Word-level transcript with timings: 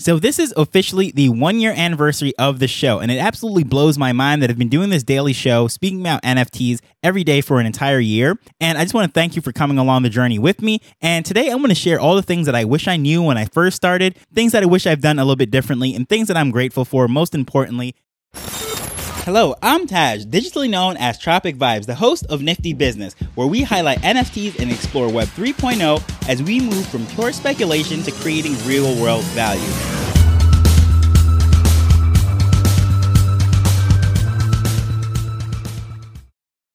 So, 0.00 0.20
this 0.20 0.38
is 0.38 0.54
officially 0.56 1.10
the 1.10 1.28
one 1.28 1.58
year 1.58 1.74
anniversary 1.76 2.32
of 2.38 2.60
the 2.60 2.68
show, 2.68 3.00
and 3.00 3.10
it 3.10 3.18
absolutely 3.18 3.64
blows 3.64 3.98
my 3.98 4.12
mind 4.12 4.40
that 4.42 4.48
I've 4.48 4.56
been 4.56 4.68
doing 4.68 4.90
this 4.90 5.02
daily 5.02 5.32
show 5.32 5.66
speaking 5.66 6.00
about 6.00 6.22
NFTs 6.22 6.78
every 7.02 7.24
day 7.24 7.40
for 7.40 7.58
an 7.58 7.66
entire 7.66 7.98
year. 7.98 8.38
And 8.60 8.78
I 8.78 8.84
just 8.84 8.94
want 8.94 9.08
to 9.08 9.12
thank 9.12 9.34
you 9.34 9.42
for 9.42 9.50
coming 9.50 9.76
along 9.76 10.04
the 10.04 10.08
journey 10.08 10.38
with 10.38 10.62
me. 10.62 10.80
And 11.00 11.26
today 11.26 11.48
I'm 11.48 11.58
going 11.58 11.70
to 11.70 11.74
share 11.74 11.98
all 11.98 12.14
the 12.14 12.22
things 12.22 12.46
that 12.46 12.54
I 12.54 12.64
wish 12.64 12.86
I 12.86 12.96
knew 12.96 13.24
when 13.24 13.36
I 13.36 13.46
first 13.46 13.74
started, 13.74 14.16
things 14.32 14.52
that 14.52 14.62
I 14.62 14.66
wish 14.66 14.86
I've 14.86 15.00
done 15.00 15.18
a 15.18 15.24
little 15.24 15.34
bit 15.34 15.50
differently, 15.50 15.96
and 15.96 16.08
things 16.08 16.28
that 16.28 16.36
I'm 16.36 16.52
grateful 16.52 16.84
for, 16.84 17.08
most 17.08 17.34
importantly. 17.34 17.96
Hello, 19.28 19.54
I'm 19.60 19.86
Taj, 19.86 20.24
digitally 20.24 20.70
known 20.70 20.96
as 20.96 21.18
Tropic 21.18 21.58
Vibes, 21.58 21.84
the 21.84 21.94
host 21.94 22.24
of 22.30 22.40
Nifty 22.40 22.72
Business, 22.72 23.12
where 23.34 23.46
we 23.46 23.60
highlight 23.60 23.98
NFTs 23.98 24.58
and 24.58 24.72
explore 24.72 25.12
Web 25.12 25.28
3.0 25.28 26.30
as 26.30 26.42
we 26.42 26.60
move 26.60 26.86
from 26.86 27.06
pure 27.08 27.30
speculation 27.34 28.02
to 28.04 28.10
creating 28.10 28.56
real 28.64 28.98
world 28.98 29.24
value. 29.34 29.60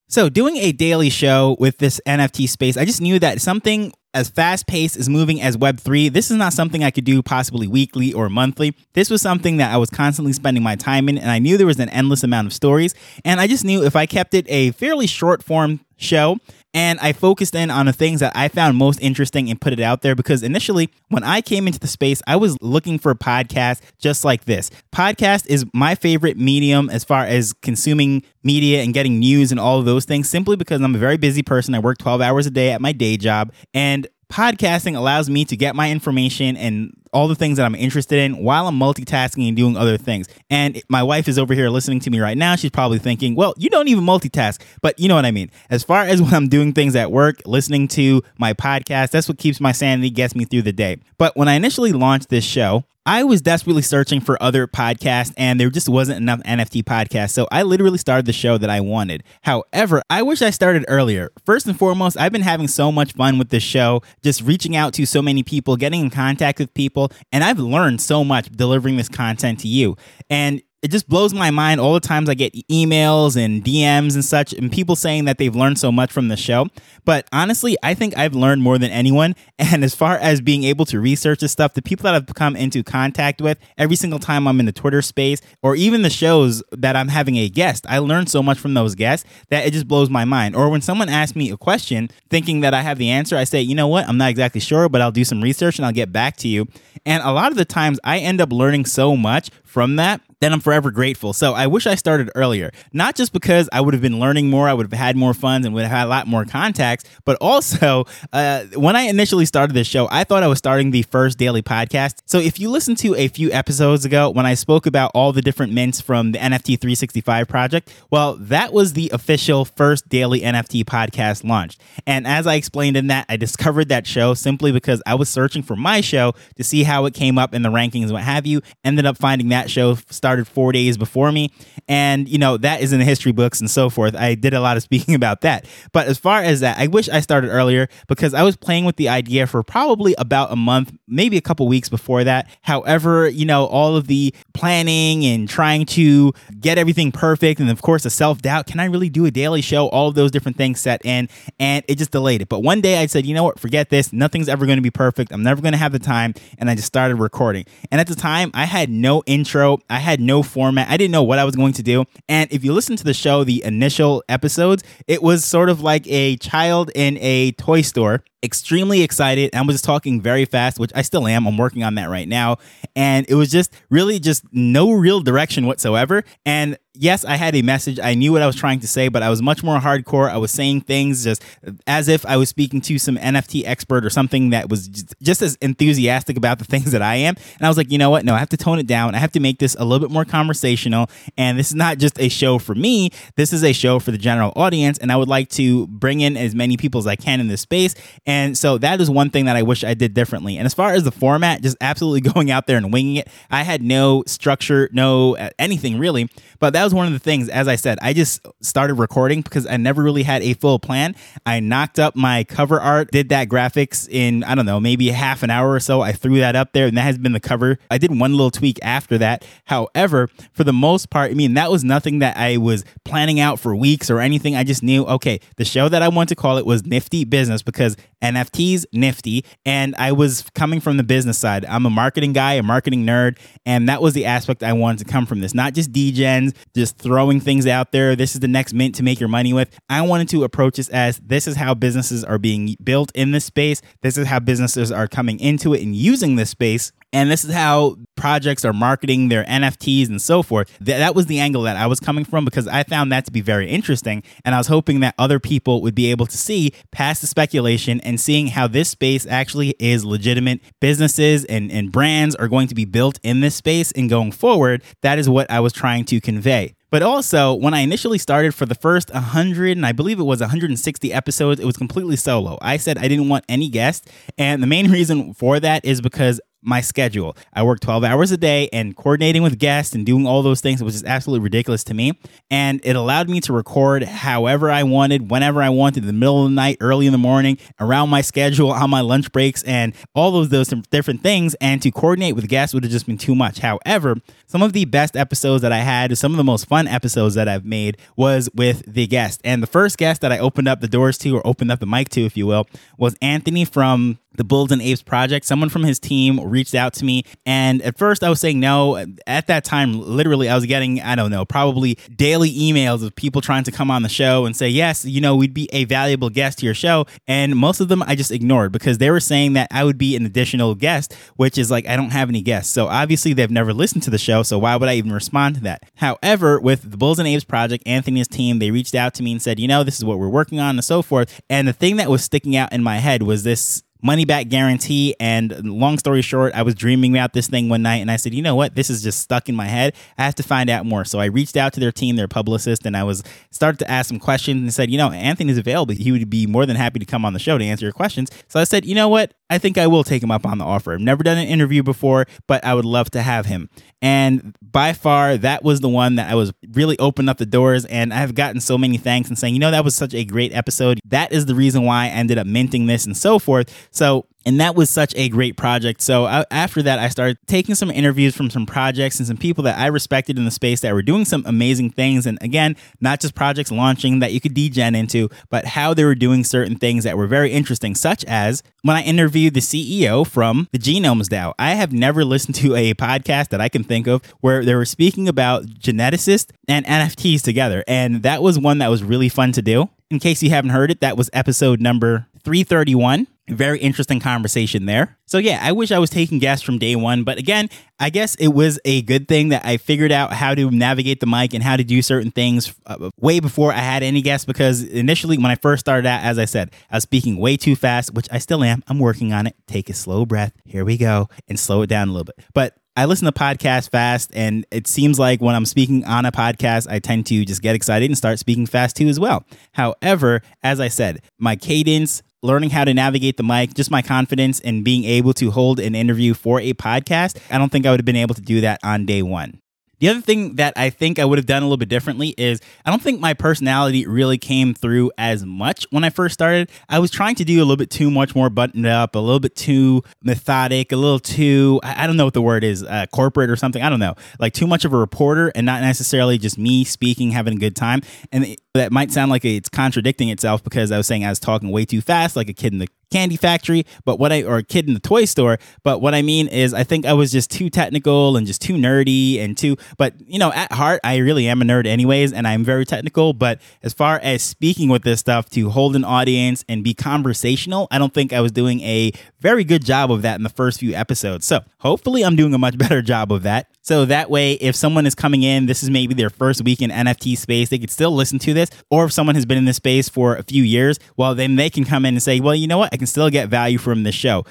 So, 0.07 0.29
doing 0.29 0.57
a 0.57 0.71
daily 0.71 1.09
show 1.09 1.57
with 1.59 1.79
this 1.79 1.99
NFT 2.05 2.47
space, 2.47 2.77
I 2.77 2.85
just 2.85 3.01
knew 3.01 3.17
that 3.17 3.41
something 3.41 3.93
as 4.13 4.29
fast 4.29 4.67
paced 4.67 4.95
as 4.95 5.09
moving 5.09 5.41
as 5.41 5.57
Web3, 5.57 6.11
this 6.13 6.29
is 6.29 6.37
not 6.37 6.53
something 6.53 6.83
I 6.83 6.91
could 6.91 7.03
do 7.03 7.21
possibly 7.23 7.67
weekly 7.67 8.13
or 8.13 8.29
monthly. 8.29 8.75
This 8.93 9.09
was 9.09 9.21
something 9.21 9.57
that 9.57 9.73
I 9.73 9.77
was 9.77 9.89
constantly 9.89 10.33
spending 10.33 10.61
my 10.61 10.75
time 10.75 11.09
in, 11.09 11.17
and 11.17 11.31
I 11.31 11.39
knew 11.39 11.57
there 11.57 11.67
was 11.67 11.79
an 11.79 11.89
endless 11.89 12.23
amount 12.23 12.47
of 12.47 12.53
stories. 12.53 12.93
And 13.25 13.39
I 13.39 13.47
just 13.47 13.65
knew 13.65 13.83
if 13.83 13.95
I 13.95 14.05
kept 14.05 14.33
it 14.33 14.45
a 14.49 14.71
fairly 14.71 15.07
short 15.07 15.43
form 15.43 15.79
show, 15.97 16.37
and 16.73 16.99
I 16.99 17.13
focused 17.13 17.55
in 17.55 17.69
on 17.69 17.85
the 17.85 17.93
things 17.93 18.19
that 18.21 18.31
I 18.35 18.47
found 18.47 18.77
most 18.77 18.99
interesting 19.01 19.49
and 19.49 19.59
put 19.59 19.73
it 19.73 19.79
out 19.79 20.01
there 20.01 20.15
because 20.15 20.43
initially, 20.43 20.89
when 21.09 21.23
I 21.23 21.41
came 21.41 21.67
into 21.67 21.79
the 21.79 21.87
space, 21.87 22.21
I 22.25 22.35
was 22.35 22.57
looking 22.61 22.97
for 22.97 23.11
a 23.11 23.15
podcast 23.15 23.81
just 23.99 24.25
like 24.25 24.45
this. 24.45 24.71
Podcast 24.91 25.47
is 25.47 25.65
my 25.73 25.95
favorite 25.95 26.37
medium 26.37 26.89
as 26.89 27.03
far 27.03 27.25
as 27.25 27.53
consuming 27.53 28.23
media 28.43 28.81
and 28.81 28.93
getting 28.93 29.19
news 29.19 29.51
and 29.51 29.59
all 29.59 29.79
of 29.79 29.85
those 29.85 30.05
things, 30.05 30.29
simply 30.29 30.55
because 30.55 30.81
I'm 30.81 30.95
a 30.95 30.99
very 30.99 31.17
busy 31.17 31.43
person. 31.43 31.75
I 31.75 31.79
work 31.79 31.97
12 31.99 32.21
hours 32.21 32.45
a 32.45 32.51
day 32.51 32.71
at 32.71 32.81
my 32.81 32.91
day 32.91 33.17
job, 33.17 33.53
and 33.73 34.07
podcasting 34.31 34.95
allows 34.97 35.29
me 35.29 35.45
to 35.45 35.55
get 35.55 35.75
my 35.75 35.91
information 35.91 36.57
and 36.57 36.91
all 37.13 37.27
the 37.27 37.35
things 37.35 37.57
that 37.57 37.65
I'm 37.65 37.75
interested 37.75 38.19
in 38.19 38.37
while 38.37 38.67
I'm 38.67 38.77
multitasking 38.77 39.47
and 39.47 39.55
doing 39.55 39.77
other 39.77 39.97
things. 39.97 40.27
And 40.49 40.81
my 40.89 41.03
wife 41.03 41.27
is 41.27 41.37
over 41.37 41.53
here 41.53 41.69
listening 41.69 41.99
to 42.01 42.09
me 42.09 42.19
right 42.19 42.37
now. 42.37 42.55
She's 42.55 42.71
probably 42.71 42.99
thinking, 42.99 43.35
well, 43.35 43.53
you 43.57 43.69
don't 43.69 43.87
even 43.87 44.03
multitask, 44.03 44.61
but 44.81 44.99
you 44.99 45.07
know 45.07 45.15
what 45.15 45.25
I 45.25 45.31
mean. 45.31 45.51
As 45.69 45.83
far 45.83 46.03
as 46.03 46.21
when 46.21 46.33
I'm 46.33 46.49
doing 46.49 46.73
things 46.73 46.95
at 46.95 47.11
work, 47.11 47.41
listening 47.45 47.87
to 47.89 48.21
my 48.37 48.53
podcast, 48.53 49.11
that's 49.11 49.27
what 49.27 49.37
keeps 49.37 49.59
my 49.61 49.71
sanity, 49.71 50.09
gets 50.09 50.35
me 50.35 50.45
through 50.45 50.63
the 50.63 50.73
day. 50.73 50.97
But 51.17 51.35
when 51.37 51.47
I 51.47 51.53
initially 51.53 51.91
launched 51.91 52.29
this 52.29 52.43
show, 52.43 52.83
I 53.05 53.25
was 53.25 53.41
desperately 53.41 53.81
searching 53.81 54.21
for 54.21 54.41
other 54.41 54.65
podcasts 54.65 55.33
and 55.35 55.59
there 55.59 55.69
just 55.69 55.89
wasn't 55.89 56.19
enough 56.21 56.39
NFT 56.43 56.83
podcasts. 56.83 57.31
So 57.31 57.47
I 57.51 57.63
literally 57.63 57.97
started 57.97 58.25
the 58.25 58.33
show 58.33 58.57
that 58.57 58.69
I 58.69 58.79
wanted. 58.79 59.23
However, 59.41 60.01
I 60.09 60.21
wish 60.21 60.41
I 60.41 60.51
started 60.51 60.85
earlier. 60.87 61.31
First 61.45 61.67
and 61.67 61.77
foremost, 61.77 62.17
I've 62.17 62.31
been 62.31 62.43
having 62.43 62.69
so 62.69 62.93
much 62.93 63.11
fun 63.13 63.37
with 63.37 63.49
this 63.49 63.63
show, 63.63 64.01
just 64.23 64.41
reaching 64.41 64.77
out 64.77 64.93
to 64.93 65.05
so 65.05 65.21
many 65.21 65.43
people, 65.43 65.75
getting 65.75 65.99
in 65.99 66.09
contact 66.09 66.59
with 66.59 66.73
people, 66.73 67.11
and 67.33 67.43
I've 67.43 67.59
learned 67.59 67.99
so 67.99 68.23
much 68.23 68.49
delivering 68.49 68.95
this 68.95 69.09
content 69.09 69.59
to 69.59 69.67
you. 69.67 69.97
And 70.29 70.61
it 70.83 70.91
just 70.91 71.07
blows 71.07 71.33
my 71.33 71.49
mind 71.49 71.79
all 71.79 71.93
the 71.93 72.01
times 72.01 72.27
I 72.27 72.33
get 72.33 72.53
emails 72.69 73.37
and 73.37 73.63
DMs 73.63 74.15
and 74.15 74.23
such, 74.23 74.51
and 74.51 74.69
people 74.69 74.97
saying 74.97 75.23
that 75.25 75.37
they've 75.37 75.55
learned 75.55 75.79
so 75.79 75.93
much 75.93 76.11
from 76.11 76.27
the 76.27 76.35
show. 76.35 76.67
But 77.05 77.25
honestly, 77.31 77.77
I 77.81 77.93
think 77.93 78.17
I've 78.17 78.35
learned 78.35 78.61
more 78.61 78.77
than 78.77 78.91
anyone. 78.91 79.35
And 79.73 79.83
as 79.83 79.95
far 79.95 80.17
as 80.17 80.41
being 80.41 80.65
able 80.65 80.83
to 80.85 80.99
research 80.99 81.39
this 81.39 81.53
stuff, 81.53 81.73
the 81.73 81.81
people 81.81 82.03
that 82.03 82.13
I've 82.13 82.35
come 82.35 82.55
into 82.55 82.83
contact 82.83 83.41
with 83.41 83.57
every 83.77 83.95
single 83.95 84.19
time 84.19 84.45
I'm 84.45 84.59
in 84.59 84.65
the 84.65 84.73
Twitter 84.73 85.01
space 85.01 85.39
or 85.63 85.75
even 85.75 86.01
the 86.01 86.09
shows 86.09 86.61
that 86.71 86.95
I'm 86.97 87.07
having 87.07 87.37
a 87.37 87.47
guest, 87.47 87.85
I 87.87 87.99
learn 87.99 88.27
so 88.27 88.43
much 88.43 88.59
from 88.59 88.73
those 88.73 88.93
guests 88.93 89.27
that 89.49 89.65
it 89.65 89.71
just 89.71 89.87
blows 89.87 90.09
my 90.09 90.25
mind. 90.25 90.55
Or 90.55 90.69
when 90.69 90.81
someone 90.81 91.07
asks 91.07 91.35
me 91.35 91.49
a 91.49 91.57
question 91.57 92.09
thinking 92.29 92.59
that 92.59 92.73
I 92.73 92.81
have 92.81 92.97
the 92.97 93.09
answer, 93.09 93.37
I 93.37 93.45
say, 93.45 93.61
you 93.61 93.73
know 93.73 93.87
what, 93.87 94.07
I'm 94.07 94.17
not 94.17 94.29
exactly 94.29 94.59
sure, 94.59 94.89
but 94.89 95.01
I'll 95.01 95.11
do 95.11 95.23
some 95.23 95.41
research 95.41 95.79
and 95.79 95.85
I'll 95.85 95.93
get 95.93 96.11
back 96.11 96.35
to 96.37 96.49
you. 96.49 96.67
And 97.05 97.23
a 97.23 97.31
lot 97.31 97.51
of 97.51 97.57
the 97.57 97.65
times 97.65 97.99
I 98.03 98.19
end 98.19 98.41
up 98.41 98.51
learning 98.51 98.85
so 98.85 99.15
much 99.15 99.49
from 99.63 99.95
that 99.95 100.21
then 100.43 100.51
I'm 100.51 100.59
forever 100.59 100.91
grateful. 100.91 101.31
So 101.31 101.53
I 101.53 101.67
wish 101.67 101.87
I 101.87 101.95
started 101.95 102.29
earlier, 102.35 102.71
not 102.91 103.15
just 103.15 103.31
because 103.31 103.69
I 103.71 103.79
would 103.79 103.93
have 103.93 104.01
been 104.01 104.19
learning 104.19 104.49
more, 104.49 104.67
I 104.67 104.73
would 104.73 104.91
have 104.91 104.99
had 104.99 105.15
more 105.15 105.33
funds 105.33 105.65
and 105.65 105.73
would 105.73 105.83
have 105.83 105.91
had 105.91 106.05
a 106.07 106.09
lot 106.09 106.27
more 106.27 106.43
contacts, 106.43 107.05
but 107.23 107.37
also 107.39 108.05
uh, 108.33 108.65
when 108.75 108.95
I 108.95 109.03
initially 109.03 109.45
started 109.45 109.73
this 109.73 109.87
show, 109.87 110.07
I 110.11 110.25
thought 110.25 110.43
I 110.43 110.47
was 110.47 110.57
starting 110.57 110.91
the 110.91 111.03
first 111.03 111.37
daily 111.37 111.61
podcast. 111.61 112.23
So 112.25 112.39
if 112.39 112.59
you 112.59 112.69
listen 112.69 112.95
to 112.95 113.15
a 113.15 113.29
few 113.29 113.51
episodes 113.51 114.03
ago 114.03 114.29
when 114.29 114.45
I 114.45 114.55
spoke 114.55 114.85
about 114.85 115.11
all 115.13 115.31
the 115.31 115.41
different 115.41 115.71
mints 115.71 116.01
from 116.01 116.33
the 116.33 116.39
NFT 116.39 116.79
365 116.79 117.47
project, 117.47 117.93
well, 118.11 118.35
that 118.35 118.73
was 118.73 118.93
the 118.93 119.09
official 119.13 119.63
first 119.63 120.09
daily 120.09 120.41
NFT 120.41 120.83
podcast 120.83 121.47
launched. 121.47 121.79
And 122.05 122.27
as 122.27 122.47
I 122.47 122.55
explained 122.55 122.97
in 122.97 123.07
that, 123.07 123.25
I 123.29 123.37
discovered 123.37 123.87
that 123.89 124.05
show 124.05 124.33
simply 124.33 124.73
because 124.73 125.01
I 125.05 125.15
was 125.15 125.29
searching 125.29 125.63
for 125.63 125.77
my 125.77 126.01
show 126.01 126.33
to 126.57 126.63
see 126.63 126.83
how 126.83 127.05
it 127.05 127.13
came 127.13 127.37
up 127.37 127.53
in 127.53 127.61
the 127.61 127.69
rankings 127.69 128.03
and 128.03 128.11
what 128.11 128.23
have 128.23 128.45
you. 128.45 128.61
Ended 128.83 129.05
up 129.05 129.17
finding 129.17 129.49
that 129.49 129.69
show 129.69 129.95
started 130.09 130.32
started 130.33 130.47
four 130.47 130.71
days 130.71 130.97
before 130.97 131.31
me. 131.31 131.51
And, 131.87 132.27
you 132.27 132.39
know, 132.39 132.57
that 132.57 132.81
is 132.81 132.91
in 132.91 132.97
the 132.97 133.05
history 133.05 133.31
books 133.31 133.59
and 133.59 133.69
so 133.69 133.89
forth. 133.89 134.15
I 134.15 134.33
did 134.33 134.55
a 134.55 134.59
lot 134.59 134.77
of 134.77 134.83
speaking 134.83 135.13
about 135.23 135.41
that. 135.41 135.67
But 135.91 136.07
as 136.07 136.17
far 136.17 136.41
as 136.41 136.61
that, 136.61 136.79
I 136.79 136.87
wish 136.87 137.07
I 137.07 137.19
started 137.19 137.49
earlier 137.49 137.87
because 138.07 138.33
I 138.33 138.41
was 138.41 138.55
playing 138.57 138.85
with 138.85 138.95
the 138.95 139.09
idea 139.09 139.45
for 139.45 139.61
probably 139.61 140.15
about 140.17 140.51
a 140.51 140.55
month, 140.55 140.91
maybe 141.07 141.37
a 141.37 141.41
couple 141.41 141.67
weeks 141.67 141.87
before 141.87 142.23
that. 142.23 142.49
However, 142.61 143.29
you 143.29 143.45
know, 143.45 143.65
all 143.65 143.95
of 143.95 144.07
the 144.07 144.33
planning 144.53 145.25
and 145.25 145.49
trying 145.49 145.85
to 145.85 146.33
get 146.59 146.77
everything 146.77 147.11
perfect. 147.11 147.59
And 147.59 147.69
of 147.69 147.81
course, 147.81 148.03
the 148.03 148.09
self 148.09 148.41
doubt 148.41 148.67
can 148.67 148.79
I 148.79 148.85
really 148.85 149.09
do 149.09 149.25
a 149.25 149.31
daily 149.31 149.61
show? 149.61 149.87
All 149.87 150.07
of 150.07 150.15
those 150.15 150.31
different 150.31 150.57
things 150.57 150.79
set 150.79 151.05
in. 151.05 151.29
And 151.59 151.83
it 151.87 151.97
just 151.97 152.11
delayed 152.11 152.41
it. 152.41 152.49
But 152.49 152.59
one 152.59 152.81
day 152.81 153.01
I 153.01 153.05
said, 153.07 153.25
you 153.25 153.33
know 153.33 153.43
what? 153.43 153.59
Forget 153.59 153.89
this. 153.89 154.13
Nothing's 154.13 154.49
ever 154.49 154.65
going 154.65 154.77
to 154.77 154.81
be 154.81 154.91
perfect. 154.91 155.31
I'm 155.31 155.43
never 155.43 155.61
going 155.61 155.73
to 155.73 155.77
have 155.77 155.91
the 155.91 155.99
time. 155.99 156.33
And 156.57 156.69
I 156.69 156.75
just 156.75 156.87
started 156.87 157.15
recording. 157.15 157.65
And 157.91 157.99
at 157.99 158.07
the 158.07 158.15
time, 158.15 158.51
I 158.53 158.65
had 158.65 158.89
no 158.89 159.23
intro. 159.25 159.79
I 159.89 159.99
had 159.99 160.19
no 160.19 160.43
format. 160.43 160.89
I 160.89 160.97
didn't 160.97 161.11
know 161.11 161.23
what 161.23 161.39
I 161.39 161.45
was 161.45 161.55
going 161.55 161.73
to 161.73 161.83
do. 161.83 162.05
And 162.29 162.51
if 162.51 162.63
you 162.63 162.73
listen 162.73 162.95
to 162.97 163.03
the 163.03 163.13
show, 163.13 163.43
the 163.43 163.63
initial 163.63 164.23
episodes, 164.29 164.83
it 165.07 165.21
was 165.21 165.43
sort 165.43 165.69
of 165.69 165.81
like 165.81 166.07
a 166.07 166.37
child 166.37 166.91
in 166.95 167.17
a 167.19 167.51
toy 167.53 167.81
store 167.81 168.23
extremely 168.43 169.01
excited. 169.01 169.55
I 169.55 169.61
was 169.61 169.81
talking 169.81 170.21
very 170.21 170.45
fast, 170.45 170.77
which 170.77 170.91
I 170.93 171.01
still 171.01 171.25
am. 171.25 171.47
I'm 171.47 171.57
working 171.57 171.83
on 171.83 171.95
that 171.95 172.09
right 172.09 172.27
now. 172.27 172.57
And 172.95 173.25
it 173.29 173.35
was 173.35 173.49
just 173.49 173.73
really 173.89 174.19
just 174.19 174.42
no 174.51 174.91
real 174.91 175.21
direction 175.21 175.65
whatsoever. 175.65 176.23
And 176.45 176.77
yes, 176.95 177.25
I 177.25 177.35
had 177.35 177.55
a 177.55 177.61
message. 177.61 177.99
I 177.99 178.13
knew 178.13 178.31
what 178.31 178.41
I 178.41 178.47
was 178.47 178.55
trying 178.55 178.79
to 178.81 178.87
say, 178.87 179.07
but 179.07 179.23
I 179.23 179.29
was 179.29 179.41
much 179.41 179.63
more 179.63 179.79
hardcore. 179.79 180.29
I 180.29 180.37
was 180.37 180.51
saying 180.51 180.81
things 180.81 181.23
just 181.23 181.43
as 181.87 182.07
if 182.07 182.25
I 182.25 182.37
was 182.37 182.49
speaking 182.49 182.81
to 182.81 182.99
some 182.99 183.17
NFT 183.17 183.63
expert 183.65 184.05
or 184.05 184.09
something 184.09 184.51
that 184.51 184.69
was 184.69 184.87
just 184.87 185.41
as 185.41 185.55
enthusiastic 185.55 186.37
about 186.37 186.59
the 186.59 186.65
things 186.73 186.91
that 186.91 187.01
I 187.01 187.15
am. 187.15 187.35
And 187.57 187.65
I 187.65 187.67
was 187.67 187.77
like, 187.77 187.91
you 187.91 187.97
know 187.97 188.09
what? 188.09 188.25
No, 188.25 188.35
I 188.35 188.39
have 188.39 188.49
to 188.49 188.57
tone 188.57 188.79
it 188.79 188.87
down. 188.87 189.15
I 189.15 189.17
have 189.17 189.31
to 189.31 189.39
make 189.39 189.59
this 189.59 189.75
a 189.79 189.83
little 189.83 190.05
bit 190.05 190.13
more 190.13 190.25
conversational. 190.25 191.09
And 191.37 191.57
this 191.57 191.69
is 191.69 191.75
not 191.75 191.97
just 191.97 192.19
a 192.19 192.29
show 192.29 192.59
for 192.59 192.75
me, 192.75 193.09
this 193.35 193.53
is 193.53 193.63
a 193.63 193.73
show 193.73 193.99
for 193.99 194.11
the 194.11 194.17
general 194.17 194.53
audience. 194.55 194.97
And 194.99 195.11
I 195.11 195.15
would 195.15 195.27
like 195.29 195.49
to 195.49 195.87
bring 195.87 196.21
in 196.21 196.37
as 196.37 196.53
many 196.53 196.77
people 196.77 196.99
as 196.99 197.07
I 197.07 197.15
can 197.15 197.39
in 197.39 197.47
this 197.47 197.61
space. 197.61 197.95
And 198.25 198.57
so 198.57 198.77
that 198.77 199.01
is 199.01 199.09
one 199.09 199.29
thing 199.29 199.45
that 199.45 199.55
I 199.55 199.63
wish 199.63 199.83
I 199.83 199.93
did 199.93 200.13
differently. 200.13 200.57
And 200.57 200.65
as 200.65 200.73
far 200.73 200.93
as 200.93 201.03
the 201.03 201.11
format, 201.11 201.61
just 201.61 201.77
absolutely 201.81 202.21
going 202.33 202.51
out 202.51 202.67
there 202.67 202.77
and 202.77 202.93
winging 202.93 203.15
it, 203.15 203.27
I 203.49 203.63
had 203.63 203.81
no 203.81 204.23
structure, 204.27 204.89
no 204.91 205.35
uh, 205.37 205.49
anything 205.57 205.97
really. 205.97 206.29
But 206.59 206.73
that 206.73 206.82
was 206.83 206.93
one 206.93 207.07
of 207.07 207.13
the 207.13 207.19
things, 207.19 207.49
as 207.49 207.67
I 207.67 207.75
said, 207.75 207.97
I 208.01 208.13
just 208.13 208.45
started 208.61 208.95
recording 208.95 209.41
because 209.41 209.65
I 209.67 209.77
never 209.77 210.01
really 210.01 210.23
had 210.23 210.41
a 210.41 210.53
full 210.53 210.79
plan. 210.79 211.15
I 211.45 211.59
knocked 211.59 211.99
up 211.99 212.15
my 212.15 212.43
cover 212.43 212.79
art, 212.79 213.11
did 213.11 213.29
that 213.29 213.49
graphics 213.49 214.07
in, 214.09 214.43
I 214.43 214.55
don't 214.55 214.65
know, 214.65 214.79
maybe 214.79 215.09
half 215.09 215.43
an 215.43 215.49
hour 215.49 215.71
or 215.71 215.79
so. 215.79 216.01
I 216.01 216.11
threw 216.11 216.39
that 216.39 216.55
up 216.55 216.73
there, 216.73 216.87
and 216.87 216.97
that 216.97 217.03
has 217.03 217.17
been 217.17 217.33
the 217.33 217.39
cover. 217.39 217.77
I 217.89 217.97
did 217.97 218.17
one 218.17 218.31
little 218.31 218.51
tweak 218.51 218.79
after 218.81 219.17
that. 219.19 219.45
However, 219.65 220.29
for 220.53 220.63
the 220.63 220.73
most 220.73 221.09
part, 221.09 221.31
I 221.31 221.33
mean, 221.33 221.53
that 221.55 221.71
was 221.71 221.83
nothing 221.83 222.19
that 222.19 222.37
I 222.37 222.57
was 222.57 222.85
planning 223.05 223.39
out 223.39 223.59
for 223.59 223.75
weeks 223.75 224.09
or 224.09 224.19
anything. 224.19 224.55
I 224.55 224.63
just 224.63 224.83
knew, 224.83 225.05
okay, 225.05 225.39
the 225.57 225.65
show 225.65 225.89
that 225.89 226.01
I 226.01 226.07
want 226.07 226.29
to 226.29 226.35
call 226.35 226.57
it 226.57 226.65
was 226.65 226.85
Nifty 226.85 227.25
Business 227.25 227.61
because 227.61 227.97
NFTs 228.23 228.85
nifty. 228.93 229.45
And 229.65 229.93
I 229.97 230.13
was 230.13 230.49
coming 230.55 230.79
from 230.79 230.97
the 230.97 231.03
business 231.03 231.37
side. 231.37 231.65
I'm 231.65 231.85
a 231.85 231.89
marketing 231.89 232.33
guy, 232.33 232.53
a 232.53 232.63
marketing 232.63 233.05
nerd. 233.05 233.37
And 233.65 233.89
that 233.89 234.01
was 234.01 234.13
the 234.13 234.25
aspect 234.25 234.63
I 234.63 234.73
wanted 234.73 235.05
to 235.05 235.11
come 235.11 235.25
from 235.25 235.41
this, 235.41 235.53
not 235.53 235.73
just 235.73 235.91
degens, 235.91 236.55
just 236.75 236.97
throwing 236.97 237.39
things 237.39 237.67
out 237.67 237.91
there. 237.91 238.15
This 238.15 238.33
is 238.33 238.39
the 238.39 238.47
next 238.47 238.73
mint 238.73 238.95
to 238.95 239.03
make 239.03 239.19
your 239.19 239.29
money 239.29 239.53
with. 239.53 239.77
I 239.89 240.01
wanted 240.01 240.29
to 240.29 240.43
approach 240.43 240.77
this 240.77 240.89
as 240.89 241.19
this 241.19 241.47
is 241.47 241.55
how 241.55 241.73
businesses 241.73 242.23
are 242.23 242.37
being 242.37 242.75
built 242.83 243.11
in 243.13 243.31
this 243.31 243.45
space. 243.45 243.81
This 244.01 244.17
is 244.17 244.27
how 244.27 244.39
businesses 244.39 244.91
are 244.91 245.07
coming 245.07 245.39
into 245.39 245.73
it 245.73 245.81
and 245.81 245.95
using 245.95 246.35
this 246.35 246.49
space 246.49 246.91
and 247.13 247.29
this 247.29 247.45
is 247.45 247.53
how 247.53 247.97
projects 248.15 248.65
are 248.65 248.73
marketing 248.73 249.29
their 249.29 249.43
NFTs 249.45 250.09
and 250.09 250.21
so 250.21 250.41
forth. 250.41 250.67
Th- 250.83 250.97
that 250.97 251.13
was 251.13 251.27
the 251.27 251.39
angle 251.39 251.61
that 251.63 251.77
I 251.77 251.85
was 251.85 251.99
coming 251.99 252.25
from 252.25 252.43
because 252.43 252.67
I 252.67 252.83
found 252.83 253.11
that 253.11 253.25
to 253.25 253.31
be 253.31 253.41
very 253.41 253.69
interesting. 253.69 254.23
And 254.43 254.55
I 254.55 254.57
was 254.57 254.67
hoping 254.67 254.99
that 255.01 255.13
other 255.17 255.39
people 255.39 255.81
would 255.83 255.95
be 255.95 256.09
able 256.09 256.25
to 256.25 256.37
see 256.37 256.73
past 256.91 257.21
the 257.21 257.27
speculation 257.27 258.01
and 258.01 258.19
seeing 258.19 258.47
how 258.47 258.67
this 258.67 258.89
space 258.89 259.27
actually 259.27 259.75
is 259.79 260.03
legitimate. 260.03 260.61
Businesses 260.79 261.45
and, 261.45 261.71
and 261.71 261.91
brands 261.91 262.35
are 262.35 262.47
going 262.47 262.67
to 262.67 262.75
be 262.75 262.85
built 262.85 263.19
in 263.23 263.41
this 263.41 263.55
space 263.55 263.91
and 263.91 264.09
going 264.09 264.31
forward. 264.31 264.83
That 265.01 265.19
is 265.19 265.29
what 265.29 265.49
I 265.51 265.59
was 265.59 265.71
trying 265.71 266.05
to 266.05 266.19
convey. 266.19 266.75
But 266.93 267.01
also, 267.01 267.55
when 267.55 267.73
I 267.73 267.79
initially 267.79 268.19
started 268.19 268.53
for 268.53 268.67
the 268.67 268.75
first 268.75 269.11
100, 269.11 269.77
and 269.77 269.83
I 269.83 269.93
believe 269.93 270.19
it 270.19 270.25
was 270.25 270.41
160 270.41 271.11
episodes, 271.11 271.59
it 271.59 271.65
was 271.65 271.75
completely 271.75 272.15
solo. 272.15 272.59
I 272.61 272.77
said 272.77 272.99
I 272.99 273.07
didn't 273.07 273.29
want 273.29 273.45
any 273.49 273.67
guests. 273.67 274.07
And 274.37 274.61
the 274.61 274.67
main 274.67 274.91
reason 274.91 275.33
for 275.33 275.59
that 275.59 275.83
is 275.83 276.01
because 276.01 276.39
my 276.63 276.81
schedule. 276.81 277.35
I 277.53 277.63
work 277.63 277.79
12 277.79 278.03
hours 278.03 278.31
a 278.31 278.37
day 278.37 278.69
and 278.71 278.95
coordinating 278.95 279.43
with 279.43 279.59
guests 279.59 279.93
and 279.93 280.05
doing 280.05 280.25
all 280.25 280.41
those 280.41 280.61
things 280.61 280.83
was 280.83 280.95
just 280.95 281.05
absolutely 281.05 281.43
ridiculous 281.43 281.83
to 281.85 281.93
me. 281.93 282.17
And 282.49 282.79
it 282.83 282.95
allowed 282.95 283.29
me 283.29 283.41
to 283.41 283.53
record 283.53 284.03
however 284.03 284.71
I 284.71 284.83
wanted, 284.83 285.29
whenever 285.29 285.61
I 285.61 285.69
wanted, 285.69 286.03
in 286.03 286.07
the 286.07 286.13
middle 286.13 286.43
of 286.43 286.49
the 286.49 286.55
night, 286.55 286.77
early 286.79 287.05
in 287.05 287.11
the 287.11 287.17
morning, 287.17 287.57
around 287.79 288.09
my 288.09 288.21
schedule, 288.21 288.71
on 288.71 288.89
my 288.89 289.01
lunch 289.01 289.31
breaks, 289.31 289.63
and 289.63 289.93
all 290.15 290.37
of 290.37 290.49
those 290.49 290.69
different 290.89 291.21
things. 291.21 291.55
And 291.55 291.81
to 291.81 291.91
coordinate 291.91 292.35
with 292.35 292.47
guests 292.47 292.73
would 292.73 292.83
have 292.83 292.91
just 292.91 293.05
been 293.05 293.17
too 293.17 293.35
much. 293.35 293.59
However, 293.59 294.15
some 294.47 294.61
of 294.61 294.73
the 294.73 294.85
best 294.85 295.15
episodes 295.15 295.61
that 295.61 295.71
I 295.71 295.79
had, 295.79 296.17
some 296.17 296.31
of 296.31 296.37
the 296.37 296.43
most 296.43 296.67
fun 296.67 296.87
episodes 296.87 297.35
that 297.35 297.47
I've 297.47 297.65
made 297.65 297.97
was 298.15 298.49
with 298.53 298.83
the 298.91 299.07
guest. 299.07 299.41
And 299.43 299.61
the 299.61 299.67
first 299.67 299.97
guest 299.97 300.21
that 300.21 300.31
I 300.31 300.39
opened 300.39 300.67
up 300.67 300.81
the 300.81 300.87
doors 300.87 301.17
to, 301.19 301.35
or 301.35 301.45
opened 301.45 301.71
up 301.71 301.79
the 301.79 301.85
mic 301.85 302.09
to, 302.09 302.21
if 302.21 302.37
you 302.37 302.47
will, 302.47 302.67
was 302.97 303.15
Anthony 303.21 303.65
from 303.65 304.19
the 304.35 304.43
Bulls 304.43 304.71
and 304.71 304.81
Apes 304.81 305.01
project. 305.01 305.45
Someone 305.45 305.69
from 305.69 305.83
his 305.83 305.99
team 305.99 306.39
reached 306.39 306.75
out 306.75 306.93
to 306.93 307.05
me. 307.05 307.23
And 307.45 307.81
at 307.81 307.97
first 307.97 308.23
I 308.23 308.29
was 308.29 308.39
saying 308.39 308.59
no. 308.59 309.05
At 309.27 309.47
that 309.47 309.63
time, 309.63 309.99
literally, 309.99 310.49
I 310.49 310.55
was 310.55 310.65
getting, 310.65 311.01
I 311.01 311.15
don't 311.15 311.31
know, 311.31 311.45
probably 311.45 311.95
daily 312.15 312.51
emails 312.51 313.03
of 313.03 313.15
people 313.15 313.41
trying 313.41 313.63
to 313.65 313.71
come 313.71 313.91
on 313.91 314.03
the 314.03 314.09
show 314.09 314.45
and 314.45 314.55
say, 314.55 314.69
yes, 314.69 315.05
you 315.05 315.21
know, 315.21 315.35
we'd 315.35 315.53
be 315.53 315.69
a 315.71 315.85
valuable 315.85 316.29
guest 316.29 316.59
to 316.59 316.65
your 316.65 316.75
show. 316.75 317.05
And 317.27 317.55
most 317.55 317.79
of 317.79 317.87
them 317.87 318.03
I 318.03 318.15
just 318.15 318.31
ignored 318.31 318.71
because 318.71 318.97
they 318.97 319.09
were 319.09 319.19
saying 319.19 319.53
that 319.53 319.67
I 319.71 319.83
would 319.83 319.97
be 319.97 320.15
an 320.15 320.25
additional 320.25 320.75
guest, 320.75 321.13
which 321.35 321.57
is 321.57 321.69
like, 321.69 321.87
I 321.87 321.95
don't 321.95 322.11
have 322.11 322.29
any 322.29 322.41
guests. 322.41 322.73
So 322.73 322.87
obviously 322.87 323.33
they've 323.33 323.51
never 323.51 323.73
listened 323.73 324.03
to 324.03 324.09
the 324.09 324.17
show. 324.17 324.43
So 324.43 324.59
why 324.59 324.75
would 324.75 324.89
I 324.89 324.95
even 324.95 325.11
respond 325.11 325.55
to 325.55 325.61
that? 325.61 325.83
However, 325.95 326.59
with 326.59 326.89
the 326.91 326.97
Bulls 326.97 327.19
and 327.19 327.27
Apes 327.27 327.43
project, 327.43 327.83
Anthony's 327.85 328.27
team, 328.27 328.59
they 328.59 328.71
reached 328.71 328.95
out 328.95 329.13
to 329.15 329.23
me 329.23 329.31
and 329.31 329.41
said, 329.41 329.59
you 329.59 329.67
know, 329.67 329.83
this 329.83 329.97
is 329.97 330.05
what 330.05 330.19
we're 330.19 330.29
working 330.29 330.59
on 330.59 330.75
and 330.75 330.83
so 330.83 331.01
forth. 331.01 331.41
And 331.49 331.67
the 331.67 331.73
thing 331.73 331.97
that 331.97 332.09
was 332.09 332.23
sticking 332.23 332.55
out 332.55 332.73
in 332.73 332.83
my 332.83 332.97
head 332.97 333.23
was 333.23 333.43
this 333.43 333.83
money 334.03 334.25
back 334.25 334.49
guarantee. 334.49 335.15
And 335.19 335.65
long 335.65 335.97
story 335.97 336.21
short, 336.21 336.53
I 336.53 336.61
was 336.61 336.75
dreaming 336.75 337.15
about 337.15 337.33
this 337.33 337.47
thing 337.47 337.69
one 337.69 337.81
night 337.81 337.97
and 337.97 338.11
I 338.11 338.17
said, 338.17 338.33
you 338.33 338.41
know 338.41 338.55
what? 338.55 338.75
This 338.75 338.89
is 338.89 339.01
just 339.01 339.19
stuck 339.21 339.49
in 339.49 339.55
my 339.55 339.65
head. 339.65 339.95
I 340.17 340.23
have 340.23 340.35
to 340.35 340.43
find 340.43 340.69
out 340.69 340.85
more. 340.85 341.05
So 341.05 341.19
I 341.19 341.25
reached 341.25 341.57
out 341.57 341.73
to 341.73 341.79
their 341.79 341.91
team, 341.91 342.15
their 342.15 342.27
publicist, 342.27 342.85
and 342.85 342.95
I 342.95 343.03
was 343.03 343.23
started 343.49 343.79
to 343.79 343.89
ask 343.89 344.09
some 344.09 344.19
questions 344.19 344.61
and 344.61 344.73
said, 344.73 344.91
you 344.91 344.97
know, 344.97 345.11
Anthony's 345.11 345.57
available. 345.57 345.95
He 345.95 346.11
would 346.11 346.29
be 346.29 346.45
more 346.45 346.65
than 346.65 346.75
happy 346.75 346.99
to 346.99 347.05
come 347.05 347.25
on 347.25 347.33
the 347.33 347.39
show 347.39 347.57
to 347.57 347.63
answer 347.63 347.85
your 347.85 347.93
questions. 347.93 348.29
So 348.47 348.59
I 348.59 348.65
said, 348.65 348.85
you 348.85 348.95
know 348.95 349.07
what? 349.09 349.33
I 349.53 349.59
think 349.59 349.77
I 349.77 349.85
will 349.85 350.03
take 350.03 350.23
him 350.23 350.31
up 350.31 350.47
on 350.47 350.57
the 350.57 350.65
offer. 350.65 350.93
I've 350.93 350.99
never 350.99 351.21
done 351.21 351.37
an 351.37 351.47
interview 351.47 351.83
before, 351.83 352.25
but 352.47 352.65
I 352.65 352.73
would 352.73 352.85
love 352.85 353.11
to 353.11 353.21
have 353.21 353.45
him. 353.45 353.69
And 354.01 354.55
by 354.63 354.93
far, 354.93 355.37
that 355.37 355.63
was 355.63 355.79
the 355.79 355.89
one 355.89 356.15
that 356.15 356.31
I 356.31 356.33
was 356.33 356.51
really 356.71 356.97
opened 356.97 357.29
up 357.29 357.37
the 357.37 357.45
doors. 357.45 357.85
And 357.85 358.11
I've 358.11 358.33
gotten 358.33 358.61
so 358.61 358.79
many 358.79 358.97
thanks 358.97 359.29
and 359.29 359.37
saying, 359.37 359.53
you 359.53 359.59
know, 359.59 359.69
that 359.69 359.85
was 359.85 359.95
such 359.95 360.15
a 360.15 360.25
great 360.25 360.55
episode. 360.55 360.99
That 361.05 361.31
is 361.31 361.45
the 361.45 361.53
reason 361.53 361.83
why 361.83 362.05
I 362.05 362.07
ended 362.07 362.39
up 362.39 362.47
minting 362.47 362.87
this 362.87 363.05
and 363.05 363.15
so 363.15 363.37
forth. 363.37 363.87
So 363.91 364.25
and 364.45 364.59
that 364.59 364.75
was 364.75 364.89
such 364.89 365.13
a 365.15 365.29
great 365.29 365.57
project. 365.57 366.01
So 366.01 366.25
uh, 366.25 366.43
after 366.51 366.81
that, 366.83 366.99
I 366.99 367.09
started 367.09 367.37
taking 367.47 367.75
some 367.75 367.89
interviews 367.89 368.35
from 368.35 368.49
some 368.49 368.65
projects 368.65 369.19
and 369.19 369.27
some 369.27 369.37
people 369.37 369.63
that 369.63 369.77
I 369.77 369.87
respected 369.87 370.37
in 370.37 370.45
the 370.45 370.51
space 370.51 370.81
that 370.81 370.93
were 370.93 371.01
doing 371.01 371.25
some 371.25 371.43
amazing 371.45 371.91
things. 371.91 372.25
And 372.25 372.37
again, 372.41 372.75
not 372.99 373.19
just 373.19 373.35
projects 373.35 373.71
launching 373.71 374.19
that 374.19 374.33
you 374.33 374.41
could 374.41 374.53
degen 374.53 374.95
into, 374.95 375.29
but 375.49 375.65
how 375.65 375.93
they 375.93 376.03
were 376.03 376.15
doing 376.15 376.43
certain 376.43 376.75
things 376.75 377.03
that 377.03 377.17
were 377.17 377.27
very 377.27 377.51
interesting, 377.51 377.95
such 377.95 378.25
as 378.25 378.63
when 378.81 378.97
I 378.97 379.03
interviewed 379.03 379.53
the 379.53 379.59
CEO 379.59 380.27
from 380.27 380.67
the 380.71 380.79
Genomes 380.79 381.27
DAO. 381.27 381.53
I 381.57 381.71
have 381.75 381.93
never 381.93 382.25
listened 382.25 382.55
to 382.55 382.75
a 382.75 382.93
podcast 382.93 383.49
that 383.49 383.61
I 383.61 383.69
can 383.69 383.83
think 383.83 384.07
of 384.07 384.23
where 384.41 384.63
they 384.63 384.75
were 384.75 384.85
speaking 384.85 385.27
about 385.27 385.65
geneticists 385.65 386.51
and 386.67 386.85
NFTs 386.85 387.41
together. 387.41 387.83
And 387.87 388.23
that 388.23 388.41
was 388.41 388.59
one 388.59 388.79
that 388.79 388.89
was 388.89 389.03
really 389.03 389.29
fun 389.29 389.51
to 389.53 389.61
do. 389.61 389.89
In 390.09 390.19
case 390.19 390.43
you 390.43 390.49
haven't 390.49 390.71
heard 390.71 390.91
it, 390.91 390.99
that 390.99 391.17
was 391.17 391.29
episode 391.33 391.81
number 391.81 392.27
331 392.43 393.27
very 393.49 393.79
interesting 393.79 394.19
conversation 394.19 394.85
there. 394.85 395.17
So 395.25 395.37
yeah, 395.37 395.59
I 395.61 395.71
wish 395.71 395.91
I 395.91 395.99
was 395.99 396.09
taking 396.09 396.39
guests 396.39 396.65
from 396.65 396.77
day 396.77 396.95
one, 396.95 397.23
but 397.23 397.37
again, 397.37 397.69
I 397.99 398.09
guess 398.09 398.35
it 398.35 398.49
was 398.49 398.79
a 398.85 399.01
good 399.01 399.27
thing 399.27 399.49
that 399.49 399.65
I 399.65 399.77
figured 399.77 400.11
out 400.11 400.33
how 400.33 400.55
to 400.55 400.71
navigate 400.71 401.19
the 401.19 401.25
mic 401.25 401.53
and 401.53 401.63
how 401.63 401.75
to 401.75 401.83
do 401.83 402.01
certain 402.01 402.31
things 402.31 402.73
uh, 402.85 403.11
way 403.19 403.39
before 403.39 403.73
I 403.73 403.79
had 403.79 404.03
any 404.03 404.21
guests. 404.21 404.45
Because 404.45 404.83
initially, 404.83 405.37
when 405.37 405.51
I 405.51 405.55
first 405.55 405.81
started 405.81 406.07
out, 406.07 406.23
as 406.23 406.37
I 406.39 406.45
said, 406.45 406.71
I 406.89 406.97
was 406.97 407.03
speaking 407.03 407.37
way 407.37 407.57
too 407.57 407.75
fast, 407.75 408.13
which 408.13 408.27
I 408.31 408.37
still 408.37 408.63
am. 408.63 408.83
I'm 408.87 408.99
working 408.99 409.33
on 409.33 409.47
it. 409.47 409.55
Take 409.67 409.89
a 409.89 409.93
slow 409.93 410.25
breath. 410.25 410.53
Here 410.65 410.85
we 410.85 410.97
go, 410.97 411.29
and 411.47 411.59
slow 411.59 411.81
it 411.81 411.87
down 411.87 412.09
a 412.09 412.11
little 412.11 412.25
bit. 412.25 412.39
But 412.53 412.77
I 412.95 413.05
listen 413.05 413.25
to 413.25 413.31
podcasts 413.31 413.89
fast, 413.89 414.29
and 414.33 414.65
it 414.69 414.87
seems 414.87 415.17
like 415.17 415.41
when 415.41 415.55
I'm 415.55 415.65
speaking 415.65 416.05
on 416.05 416.25
a 416.25 416.31
podcast, 416.31 416.87
I 416.89 416.99
tend 416.99 417.25
to 417.27 417.43
just 417.43 417.61
get 417.61 417.75
excited 417.75 418.09
and 418.09 418.17
start 418.17 418.37
speaking 418.37 418.67
fast 418.67 418.95
too 418.95 419.07
as 419.07 419.19
well. 419.19 419.45
However, 419.71 420.41
as 420.61 420.79
I 420.79 420.89
said, 420.89 421.21
my 421.39 421.55
cadence, 421.55 422.21
learning 422.43 422.69
how 422.69 422.83
to 422.83 422.93
navigate 422.93 423.37
the 423.37 423.43
mic, 423.43 423.73
just 423.73 423.89
my 423.89 424.01
confidence 424.03 424.59
in 424.59 424.83
being 424.83 425.05
able 425.05 425.33
to 425.33 425.49
hold 425.49 425.79
an 425.79 425.95
interview 425.95 426.33
for 426.33 426.59
a 426.59 426.73
podcast, 426.73 427.39
I 427.49 427.57
don't 427.57 427.71
think 427.71 427.85
I 427.85 427.91
would 427.91 428.01
have 428.01 428.05
been 428.05 428.15
able 428.15 428.35
to 428.35 428.41
do 428.41 428.61
that 428.61 428.79
on 428.83 429.05
day 429.05 429.23
one. 429.23 429.62
The 430.03 430.09
other 430.09 430.19
thing 430.19 430.55
that 430.55 430.73
I 430.75 430.89
think 430.89 431.17
I 431.17 431.23
would 431.23 431.37
have 431.37 431.45
done 431.45 431.63
a 431.63 431.65
little 431.65 431.77
bit 431.77 431.87
differently 431.87 432.35
is 432.37 432.59
I 432.85 432.89
don't 432.89 433.01
think 433.01 433.21
my 433.21 433.33
personality 433.33 434.05
really 434.05 434.37
came 434.37 434.73
through 434.73 435.13
as 435.17 435.45
much 435.45 435.87
when 435.91 436.03
I 436.03 436.09
first 436.09 436.33
started. 436.33 436.69
I 436.89 436.99
was 436.99 437.09
trying 437.09 437.35
to 437.35 437.45
do 437.45 437.57
a 437.59 437.63
little 437.63 437.77
bit 437.77 437.89
too 437.89 438.11
much 438.11 438.35
more 438.35 438.49
buttoned 438.49 438.85
up, 438.85 439.15
a 439.15 439.19
little 439.19 439.39
bit 439.39 439.55
too 439.55 440.03
methodic, 440.21 440.91
a 440.91 440.97
little 440.97 441.19
too, 441.19 441.79
I 441.83 442.05
don't 442.05 442.17
know 442.17 442.25
what 442.25 442.33
the 442.33 442.41
word 442.41 442.65
is, 442.65 442.83
uh, 442.83 443.05
corporate 443.13 443.49
or 443.49 443.55
something. 443.55 443.81
I 443.81 443.87
don't 443.87 444.01
know. 444.01 444.15
Like 444.39 444.51
too 444.51 444.67
much 444.67 444.83
of 444.83 444.91
a 444.91 444.97
reporter 444.97 445.53
and 445.55 445.65
not 445.65 445.79
necessarily 445.79 446.37
just 446.37 446.57
me 446.57 446.83
speaking, 446.83 447.31
having 447.31 447.53
a 447.53 447.57
good 447.57 447.77
time. 447.77 448.01
And 448.33 448.57
that 448.73 448.91
might 448.91 449.09
sound 449.09 449.31
like 449.31 449.45
it's 449.45 449.69
contradicting 449.69 450.27
itself 450.27 450.65
because 450.65 450.91
I 450.91 450.97
was 450.97 451.07
saying 451.07 451.23
I 451.23 451.29
was 451.29 451.39
talking 451.39 451.71
way 451.71 451.85
too 451.85 452.01
fast, 452.01 452.35
like 452.35 452.49
a 452.49 452.53
kid 452.53 452.73
in 452.73 452.79
the 452.79 452.89
candy 453.13 453.37
factory, 453.37 453.85
but 454.05 454.19
what 454.19 454.31
I 454.31 454.43
or 454.43 454.57
a 454.57 454.63
kid 454.63 454.87
in 454.87 454.95
the 454.95 454.99
toy 454.99 455.25
store. 455.25 455.59
But 455.83 456.01
what 456.01 456.15
I 456.15 456.21
mean 456.23 456.47
is, 456.47 456.73
I 456.73 456.83
think 456.83 457.05
I 457.05 457.13
was 457.13 457.31
just 457.31 457.51
too 457.51 457.69
technical 457.69 458.35
and 458.35 458.47
just 458.47 458.61
too 458.61 458.73
nerdy 458.73 459.39
and 459.39 459.55
too. 459.55 459.77
But 459.97 460.15
you 460.25 460.39
know, 460.39 460.51
at 460.51 460.71
heart, 460.71 460.99
I 461.03 461.17
really 461.17 461.47
am 461.47 461.61
a 461.61 461.65
nerd, 461.65 461.85
anyways, 461.85 462.33
and 462.33 462.47
I'm 462.47 462.63
very 462.63 462.85
technical. 462.85 463.33
But 463.33 463.61
as 463.83 463.93
far 463.93 464.19
as 464.23 464.41
speaking 464.41 464.89
with 464.89 465.03
this 465.03 465.19
stuff 465.19 465.49
to 465.51 465.69
hold 465.69 465.95
an 465.95 466.03
audience 466.03 466.65
and 466.67 466.83
be 466.83 466.93
conversational, 466.93 467.87
I 467.91 467.99
don't 467.99 468.13
think 468.13 468.33
I 468.33 468.41
was 468.41 468.51
doing 468.51 468.81
a 468.81 469.11
very 469.39 469.63
good 469.63 469.85
job 469.85 470.11
of 470.11 470.23
that 470.23 470.37
in 470.37 470.43
the 470.43 470.49
first 470.49 470.79
few 470.79 470.93
episodes. 470.95 471.45
So 471.45 471.61
hopefully, 471.79 472.23
I'm 472.23 472.35
doing 472.35 472.53
a 472.53 472.57
much 472.57 472.77
better 472.83 473.01
job 473.01 473.31
of 473.31 473.43
that. 473.43 473.67
So 473.85 474.05
that 474.05 474.29
way, 474.29 474.53
if 474.53 474.77
someone 474.77 475.05
is 475.05 475.13
coming 475.13 475.43
in, 475.43 475.65
this 475.65 475.83
is 475.83 475.89
maybe 475.89 476.13
their 476.13 476.29
first 476.29 476.63
week 476.63 476.81
in 476.81 476.89
NFT 476.89 477.37
space, 477.37 477.67
they 477.67 477.77
could 477.77 477.91
still 477.91 478.11
listen 478.11 478.39
to 478.39 478.53
this. 478.53 478.69
Or 478.89 479.03
if 479.03 479.11
someone 479.11 479.35
has 479.35 479.45
been 479.45 479.57
in 479.57 479.65
this 479.65 479.75
space 479.75 480.07
for 480.07 480.37
a 480.37 480.43
few 480.43 480.63
years, 480.63 480.99
well, 481.17 481.35
then 481.35 481.57
they 481.57 481.69
can 481.69 481.83
come 481.83 482.05
in 482.05 482.13
and 482.13 482.23
say, 482.23 482.39
well, 482.39 482.55
you 482.55 482.65
know 482.65 482.77
what? 482.77 482.93
I 482.93 482.97
can 482.97 483.07
still 483.07 483.29
get 483.29 483.49
value 483.49 483.77
from 483.77 484.03
this 484.03 484.15
show. 484.15 484.45